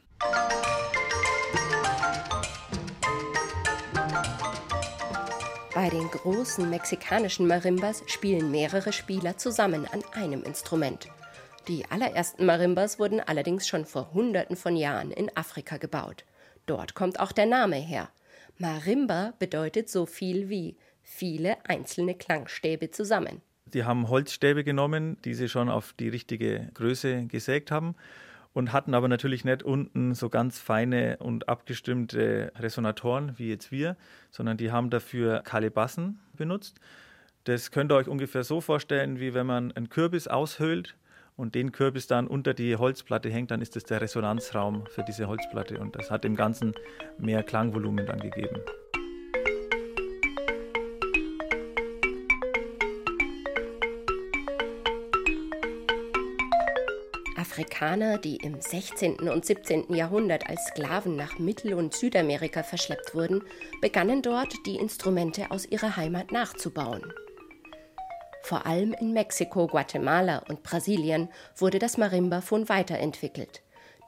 [5.74, 11.08] Bei den großen mexikanischen Marimbas spielen mehrere Spieler zusammen an einem Instrument.
[11.68, 16.24] Die allerersten Marimbas wurden allerdings schon vor Hunderten von Jahren in Afrika gebaut.
[16.66, 18.08] Dort kommt auch der Name her.
[18.58, 23.40] Marimba bedeutet so viel wie viele einzelne Klangstäbe zusammen.
[23.66, 27.94] Die haben Holzstäbe genommen, die sie schon auf die richtige Größe gesägt haben
[28.52, 33.96] und hatten aber natürlich nicht unten so ganz feine und abgestimmte Resonatoren wie jetzt wir,
[34.30, 36.80] sondern die haben dafür Kalebassen benutzt.
[37.44, 40.96] Das könnt ihr euch ungefähr so vorstellen, wie wenn man einen Kürbis aushöhlt
[41.36, 45.28] und den Kürbis dann unter die Holzplatte hängt, dann ist das der Resonanzraum für diese
[45.28, 46.74] Holzplatte und das hat dem Ganzen
[47.18, 48.60] mehr Klangvolumen dann gegeben.
[57.36, 59.16] Afrikaner, die im 16.
[59.30, 59.94] und 17.
[59.94, 63.42] Jahrhundert als Sklaven nach Mittel- und Südamerika verschleppt wurden,
[63.80, 67.02] begannen dort, die Instrumente aus ihrer Heimat nachzubauen.
[68.46, 73.60] Vor allem in Mexiko, Guatemala und Brasilien wurde das Marimbaphon weiterentwickelt.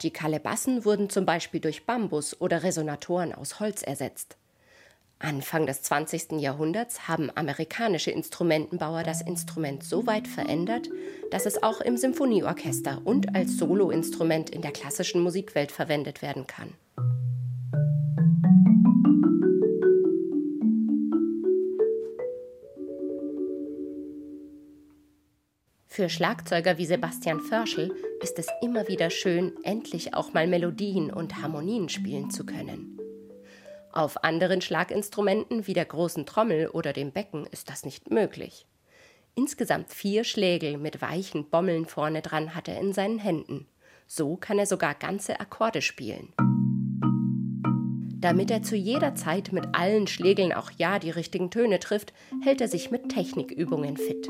[0.03, 4.37] Die Kalebassen wurden zum Beispiel durch Bambus oder Resonatoren aus Holz ersetzt.
[5.19, 6.41] Anfang des 20.
[6.41, 10.89] Jahrhunderts haben amerikanische Instrumentenbauer das Instrument so weit verändert,
[11.33, 16.75] dass es auch im Symphonieorchester und als Soloinstrument in der klassischen Musikwelt verwendet werden kann.
[25.99, 27.91] Für Schlagzeuger wie Sebastian Förschel
[28.23, 33.01] ist es immer wieder schön, endlich auch mal Melodien und Harmonien spielen zu können.
[33.91, 38.65] Auf anderen Schlaginstrumenten wie der großen Trommel oder dem Becken ist das nicht möglich.
[39.35, 43.67] Insgesamt vier Schlägel mit weichen Bommeln vorne dran hat er in seinen Händen.
[44.07, 46.33] So kann er sogar ganze Akkorde spielen.
[48.21, 52.61] Damit er zu jeder Zeit mit allen Schlägeln auch ja die richtigen Töne trifft, hält
[52.61, 54.29] er sich mit Technikübungen fit.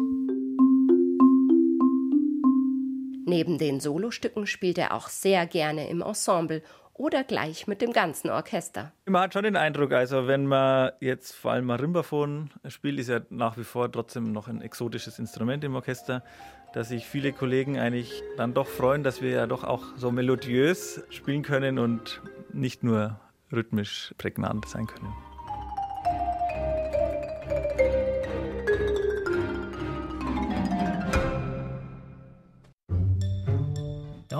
[3.28, 6.62] Neben den Solostücken spielt er auch sehr gerne im Ensemble
[6.94, 8.90] oder gleich mit dem ganzen Orchester.
[9.04, 13.20] Man hat schon den Eindruck, also wenn man jetzt vor allem Marimbaphon spielt, ist ja
[13.28, 16.24] nach wie vor trotzdem noch ein exotisches Instrument im Orchester,
[16.72, 21.02] dass sich viele Kollegen eigentlich dann doch freuen, dass wir ja doch auch so melodiös
[21.10, 22.22] spielen können und
[22.54, 23.20] nicht nur
[23.52, 25.27] rhythmisch prägnant sein können.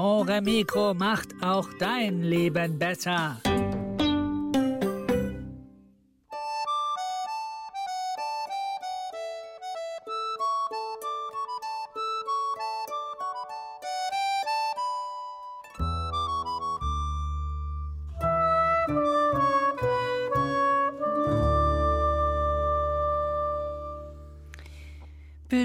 [0.09, 3.42] Dore Mikro macht auch dein Leben besser.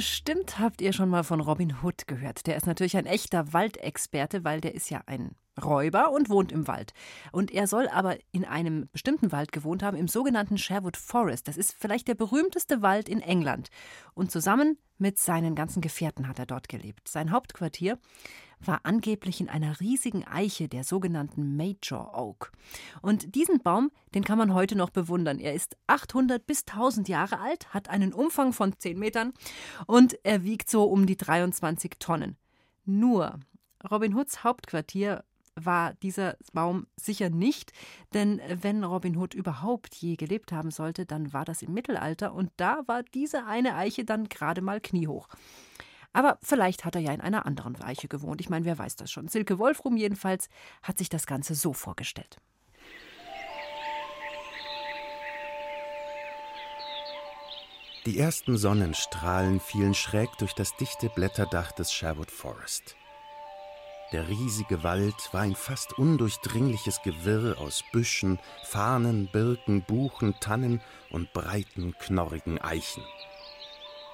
[0.03, 2.45] Bestimmt habt ihr schon mal von Robin Hood gehört.
[2.45, 5.33] Der ist natürlich ein echter Waldexperte, weil der ist ja ein
[5.63, 6.91] Räuber und wohnt im Wald.
[7.31, 11.47] Und er soll aber in einem bestimmten Wald gewohnt haben, im sogenannten Sherwood Forest.
[11.47, 13.69] Das ist vielleicht der berühmteste Wald in England.
[14.13, 17.07] Und zusammen mit seinen ganzen Gefährten hat er dort gelebt.
[17.07, 17.97] Sein Hauptquartier
[18.67, 22.51] war angeblich in einer riesigen Eiche, der sogenannten Major Oak.
[23.01, 25.39] Und diesen Baum, den kann man heute noch bewundern.
[25.39, 29.33] Er ist 800 bis 1000 Jahre alt, hat einen Umfang von 10 Metern
[29.87, 32.37] und er wiegt so um die 23 Tonnen.
[32.85, 33.39] Nur
[33.89, 35.23] Robin Hoods Hauptquartier
[35.55, 37.73] war dieser Baum sicher nicht,
[38.13, 42.51] denn wenn Robin Hood überhaupt je gelebt haben sollte, dann war das im Mittelalter und
[42.57, 45.27] da war diese eine Eiche dann gerade mal kniehoch.
[46.13, 48.39] Aber vielleicht hat er ja in einer anderen Weiche gewohnt.
[48.39, 49.27] Ich meine, wer weiß das schon.
[49.27, 50.47] Silke Wolfrum jedenfalls
[50.83, 52.37] hat sich das Ganze so vorgestellt.
[58.05, 62.97] Die ersten Sonnenstrahlen fielen schräg durch das dichte Blätterdach des Sherwood Forest.
[64.11, 71.33] Der riesige Wald war ein fast undurchdringliches Gewirr aus Büschen, Farnen, Birken, Buchen, Tannen und
[71.33, 73.03] breiten, knorrigen Eichen.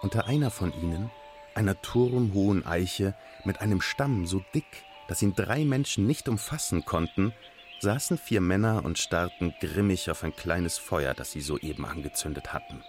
[0.01, 1.11] Unter einer von ihnen
[1.59, 7.33] einer turmhohen Eiche mit einem Stamm so dick, dass ihn drei Menschen nicht umfassen konnten,
[7.81, 12.81] saßen vier Männer und starrten grimmig auf ein kleines Feuer, das sie soeben angezündet hatten.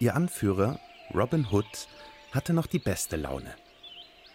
[0.00, 0.80] Ihr Anführer,
[1.14, 1.88] Robin Hood,
[2.32, 3.54] hatte noch die beste Laune.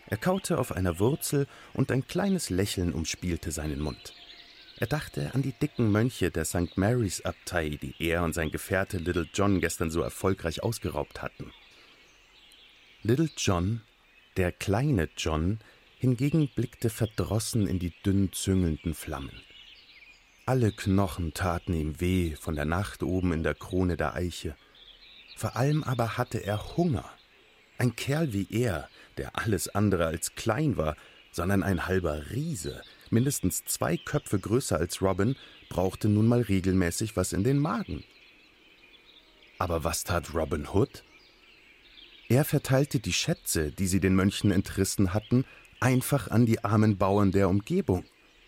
[0.07, 4.13] Er kaute auf einer Wurzel und ein kleines Lächeln umspielte seinen Mund.
[4.77, 6.77] Er dachte an die dicken Mönche der St.
[6.77, 11.51] Mary's Abtei, die er und sein Gefährte Little John gestern so erfolgreich ausgeraubt hatten.
[13.07, 13.81] Little John,
[14.35, 15.59] der kleine John,
[15.99, 19.43] hingegen blickte verdrossen in die dünn züngelnden Flammen.
[20.47, 24.55] Alle Knochen taten ihm weh von der Nacht oben in der Krone der Eiche.
[25.37, 27.07] Vor allem aber hatte er Hunger.
[27.77, 30.95] Ein Kerl wie er, der alles andere als klein war,
[31.31, 32.81] sondern ein halber Riese,
[33.11, 35.35] mindestens zwei Köpfe größer als Robin,
[35.69, 38.03] brauchte nun mal regelmäßig was in den Magen.
[39.59, 41.03] Aber was tat Robin Hood?
[42.27, 45.45] Er verteilte die Schätze, die sie den Mönchen entrissen hatten,
[45.79, 48.03] einfach an die armen Bauern der Umgebung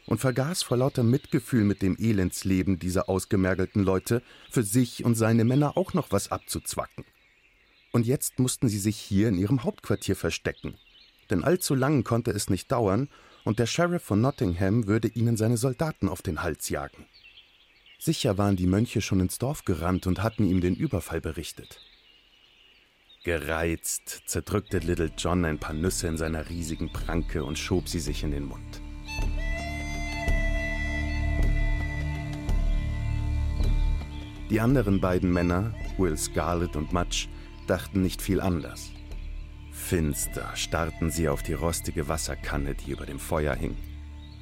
[0.08, 5.44] und vergaß vor lauter Mitgefühl mit dem Elendsleben dieser ausgemergelten Leute, für sich und seine
[5.44, 7.04] Männer auch noch was abzuzwacken.
[7.92, 10.76] Und jetzt mussten sie sich hier in ihrem Hauptquartier verstecken,
[11.30, 13.10] denn allzu lang konnte es nicht dauern,
[13.44, 17.06] und der Sheriff von Nottingham würde ihnen seine Soldaten auf den Hals jagen.
[18.00, 21.80] Sicher waren die Mönche schon ins Dorf gerannt und hatten ihm den Überfall berichtet.
[23.28, 28.24] Gereizt zerdrückte Little John ein paar Nüsse in seiner riesigen Pranke und schob sie sich
[28.24, 28.82] in den Mund.
[34.50, 37.28] Die anderen beiden Männer, Will Scarlett und Mudge,
[37.68, 38.92] dachten nicht viel anders.
[39.74, 43.76] Finster starrten sie auf die rostige Wasserkanne, die über dem Feuer hing.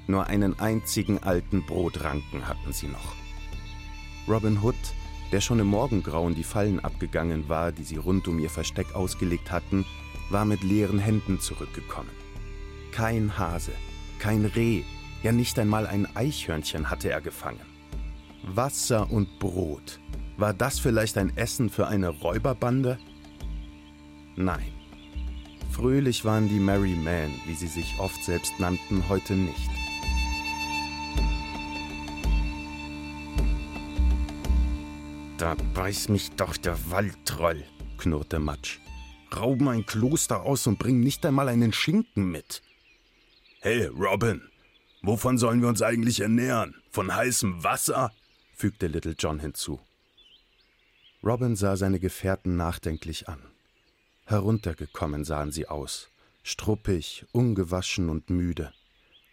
[0.05, 3.15] Nur einen einzigen alten Brotranken hatten sie noch.
[4.27, 4.75] Robin Hood
[5.31, 9.51] der schon im Morgengrauen die Fallen abgegangen war, die sie rund um ihr Versteck ausgelegt
[9.51, 9.85] hatten,
[10.29, 12.09] war mit leeren Händen zurückgekommen.
[12.91, 13.71] Kein Hase,
[14.19, 14.83] kein Reh,
[15.23, 17.65] ja nicht einmal ein Eichhörnchen hatte er gefangen.
[18.43, 19.99] Wasser und Brot.
[20.37, 22.99] War das vielleicht ein Essen für eine Räuberbande?
[24.35, 24.71] Nein.
[25.71, 29.69] Fröhlich waren die Merry Men, wie sie sich oft selbst nannten, heute nicht.
[35.37, 37.65] Da beiß mich doch der Waldtroll,
[37.97, 38.79] knurrte Matsch.
[39.35, 42.61] Rauben ein Kloster aus und bringen nicht einmal einen Schinken mit.
[43.59, 44.41] Hey, Robin,
[45.01, 46.75] wovon sollen wir uns eigentlich ernähren?
[46.89, 48.13] Von heißem Wasser?
[48.55, 49.81] fügte Little John hinzu.
[51.21, 53.41] Robin sah seine Gefährten nachdenklich an.
[54.23, 56.07] Heruntergekommen sahen sie aus,
[56.43, 58.71] struppig, ungewaschen und müde.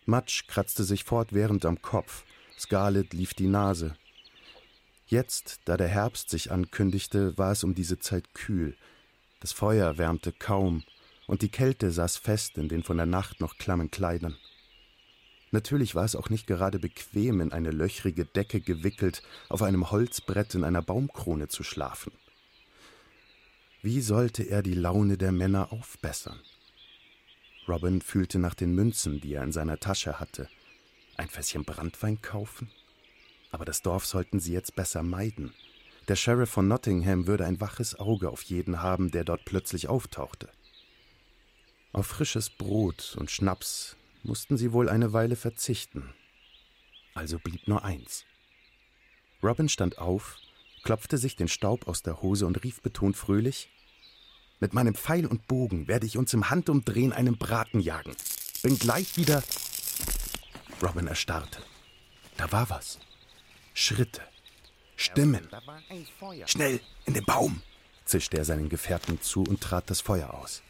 [0.05, 2.25] Matsch kratzte sich fortwährend am Kopf,
[2.59, 3.95] Scarlett lief die Nase.
[5.13, 8.75] Jetzt, da der Herbst sich ankündigte, war es um diese Zeit kühl.
[9.41, 10.85] Das Feuer wärmte kaum,
[11.27, 14.39] und die Kälte saß fest in den von der Nacht noch klammen Kleidern.
[15.51, 20.55] Natürlich war es auch nicht gerade bequem, in eine löchrige Decke gewickelt, auf einem Holzbrett
[20.55, 22.13] in einer Baumkrone zu schlafen.
[23.83, 26.41] Wie sollte er die Laune der Männer aufbessern?
[27.69, 30.49] Robin fühlte nach den Münzen, die er in seiner Tasche hatte.
[31.19, 32.71] Ein Fässchen Brandwein kaufen?
[33.53, 35.55] Aber das Dorf sollten sie jetzt besser meiden.
[36.09, 40.49] Der Sheriff von Nottingham würde ein waches Auge auf jeden haben, der dort plötzlich auftauchte.
[41.93, 46.13] Auf frisches Brot und Schnaps mussten sie wohl eine Weile verzichten.
[47.15, 48.25] Also blieb nur eins.
[49.43, 50.39] Robin stand auf,
[50.83, 53.69] klopfte sich den Staub aus der Hose und rief betont fröhlich
[54.61, 58.17] Mit meinem Pfeil und Bogen werde ich uns im Handumdrehen einen Braten jagen.
[58.63, 59.43] Bin gleich wieder.
[60.83, 61.63] Robin erstarrte.
[62.37, 62.99] Da war was.
[63.75, 64.21] Schritte.
[64.97, 65.49] Stimmen.
[66.47, 67.63] Schnell, in den Baum,
[68.05, 70.63] zischte er seinen Gefährten zu und trat das Feuer aus.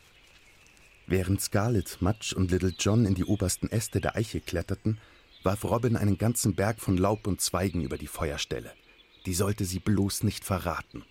[1.07, 4.99] Während Scarlett, Matsch und Little John in die obersten Äste der Eiche kletterten,
[5.43, 8.73] warf Robin einen ganzen Berg von Laub und Zweigen über die Feuerstelle.
[9.27, 11.05] Die sollte sie bloß nicht verraten.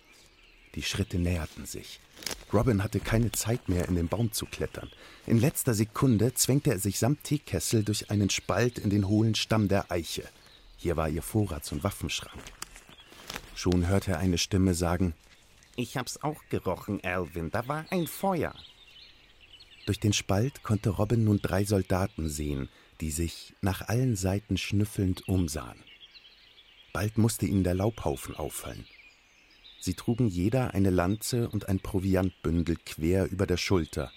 [0.74, 2.00] Die Schritte näherten sich.
[2.52, 4.90] Robin hatte keine Zeit mehr, in den Baum zu klettern.
[5.26, 9.68] In letzter Sekunde zwängte er sich samt Teekessel durch einen Spalt in den hohlen Stamm
[9.68, 10.24] der Eiche.
[10.82, 12.42] Hier war ihr Vorrats- und Waffenschrank.
[13.54, 15.14] Schon hörte er eine Stimme sagen:
[15.76, 17.52] Ich hab's auch gerochen, Alvin.
[17.52, 18.52] Da war ein Feuer.
[19.86, 22.68] Durch den Spalt konnte Robin nun drei Soldaten sehen,
[23.00, 25.78] die sich nach allen Seiten schnüffelnd umsahen.
[26.92, 28.84] Bald musste ihnen der Laubhaufen auffallen.
[29.78, 34.10] Sie trugen jeder eine Lanze und ein Proviantbündel quer über der Schulter.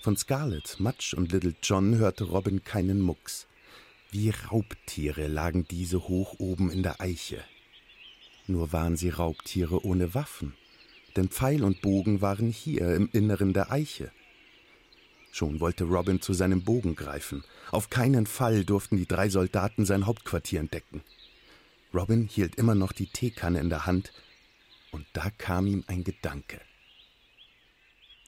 [0.00, 3.46] Von Scarlett, Matsch und Little John hörte Robin keinen Mucks.
[4.12, 7.42] Wie Raubtiere lagen diese hoch oben in der Eiche.
[8.46, 10.52] Nur waren sie Raubtiere ohne Waffen,
[11.16, 14.12] denn Pfeil und Bogen waren hier im Inneren der Eiche.
[15.30, 17.42] Schon wollte Robin zu seinem Bogen greifen.
[17.70, 21.00] Auf keinen Fall durften die drei Soldaten sein Hauptquartier entdecken.
[21.94, 24.12] Robin hielt immer noch die Teekanne in der Hand,
[24.90, 26.60] und da kam ihm ein Gedanke.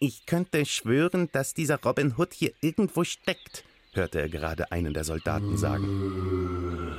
[0.00, 3.64] Ich könnte schwören, dass dieser Robin Hood hier irgendwo steckt,
[3.96, 6.94] hörte er gerade einen der Soldaten sagen.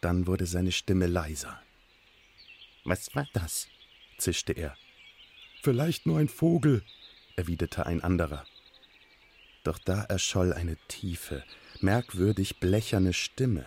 [0.00, 1.60] Dann wurde seine Stimme leiser.
[2.84, 3.68] Was war das?
[4.18, 4.76] zischte er.
[5.62, 6.82] Vielleicht nur ein Vogel,
[7.36, 8.44] erwiderte ein anderer.
[9.64, 11.44] Doch da erscholl eine tiefe,
[11.80, 13.66] merkwürdig blecherne Stimme.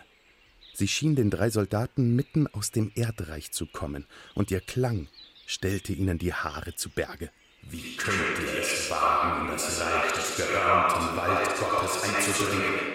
[0.74, 5.08] Sie schien den drei Soldaten mitten aus dem Erdreich zu kommen, und ihr Klang
[5.46, 7.30] stellte ihnen die Haare zu Berge.
[7.70, 12.94] Wie könnt ihr es wagen, in das Reich des gehörnten Waldgottes einzudringen?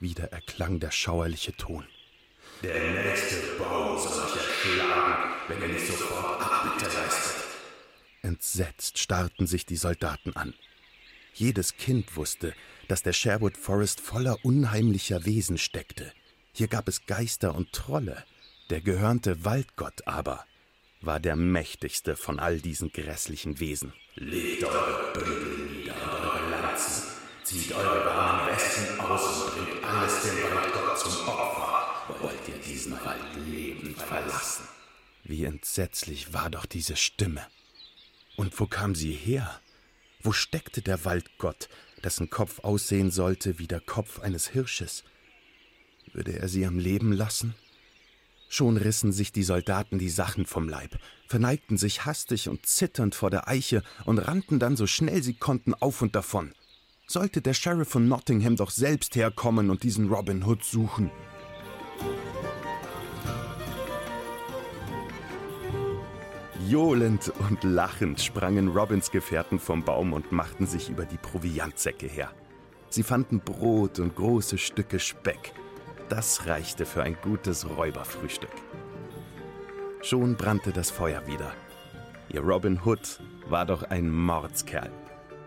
[0.00, 1.86] Wieder erklang der schauerliche Ton.
[2.62, 7.44] Der nächste Baum soll euch erschlagen, wenn ihr nicht sofort Abbitte leistet.
[8.22, 10.54] Entsetzt starrten sich die Soldaten an.
[11.34, 12.54] Jedes Kind wusste,
[12.88, 16.12] dass der Sherwood Forest voller unheimlicher Wesen steckte.
[16.52, 18.24] Hier gab es Geister und Trolle.
[18.70, 20.46] Der gehörnte Waldgott aber
[21.06, 23.92] war der mächtigste von all diesen grässlichen Wesen.
[24.16, 27.04] Legt eure Bündel nieder und eure Lanzen,
[27.42, 32.14] zieht eure warmen Westen aus und bringt alles dem Waldgott zum Opfer.
[32.20, 34.64] Wollt ihr diesen Wald lebend verlassen?
[35.24, 37.46] Wie entsetzlich war doch diese Stimme.
[38.36, 39.60] Und wo kam sie her?
[40.20, 41.68] Wo steckte der Waldgott,
[42.02, 45.04] dessen Kopf aussehen sollte wie der Kopf eines Hirsches?
[46.12, 47.54] Würde er sie am Leben lassen?
[48.48, 53.30] Schon rissen sich die Soldaten die Sachen vom Leib, verneigten sich hastig und zitternd vor
[53.30, 56.52] der Eiche und rannten dann so schnell sie konnten auf und davon.
[57.06, 61.10] Sollte der Sheriff von Nottingham doch selbst herkommen und diesen Robin Hood suchen.
[66.66, 72.32] Johlend und lachend sprangen Robins Gefährten vom Baum und machten sich über die Proviantsäcke her.
[72.88, 75.52] Sie fanden Brot und große Stücke Speck.
[76.08, 78.50] Das reichte für ein gutes Räuberfrühstück.
[80.02, 81.52] Schon brannte das Feuer wieder.
[82.28, 84.90] Ihr Robin Hood war doch ein Mordskerl.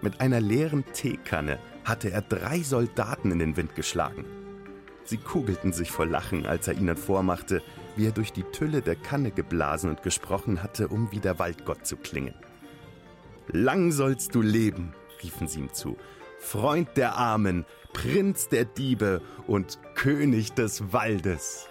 [0.01, 4.25] Mit einer leeren Teekanne hatte er drei Soldaten in den Wind geschlagen.
[5.03, 7.61] Sie kugelten sich vor Lachen, als er ihnen vormachte,
[7.95, 11.85] wie er durch die Tülle der Kanne geblasen und gesprochen hatte, um wie der Waldgott
[11.85, 12.35] zu klingen.
[13.47, 14.93] Lang sollst du leben,
[15.23, 15.97] riefen sie ihm zu,
[16.39, 21.67] Freund der Armen, Prinz der Diebe und König des Waldes.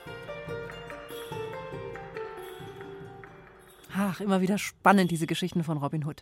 [3.98, 6.20] Ach, immer wieder spannend, diese Geschichten von Robin Hood.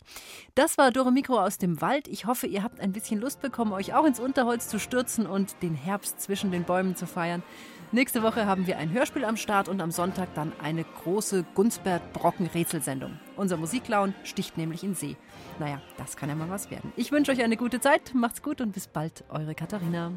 [0.55, 2.07] Das war Dore Mikro aus dem Wald.
[2.07, 5.61] Ich hoffe, ihr habt ein bisschen Lust bekommen, euch auch ins Unterholz zu stürzen und
[5.61, 7.43] den Herbst zwischen den Bäumen zu feiern.
[7.93, 13.18] Nächste Woche haben wir ein Hörspiel am Start und am Sonntag dann eine große Gunsbert-Brocken-Rätselsendung.
[13.37, 15.16] Unser Musiklauen sticht nämlich in See.
[15.59, 16.93] Naja, das kann ja mal was werden.
[16.97, 20.12] Ich wünsche euch eine gute Zeit, macht's gut und bis bald, eure Katharina.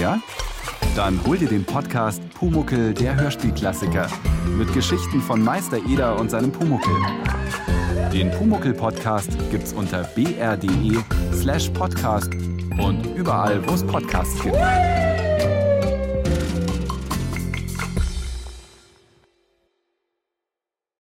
[0.00, 0.18] Mehr?
[0.96, 4.08] Dann hol dir den Podcast Pumuckel, der Hörspielklassiker.
[4.56, 6.94] Mit Geschichten von Meister Eder und seinem Pumuckel.
[8.10, 10.96] Den Pumuckel-Podcast gibt's unter br.de
[11.34, 12.32] slash podcast
[12.78, 14.56] und überall, wo es Podcasts gibt.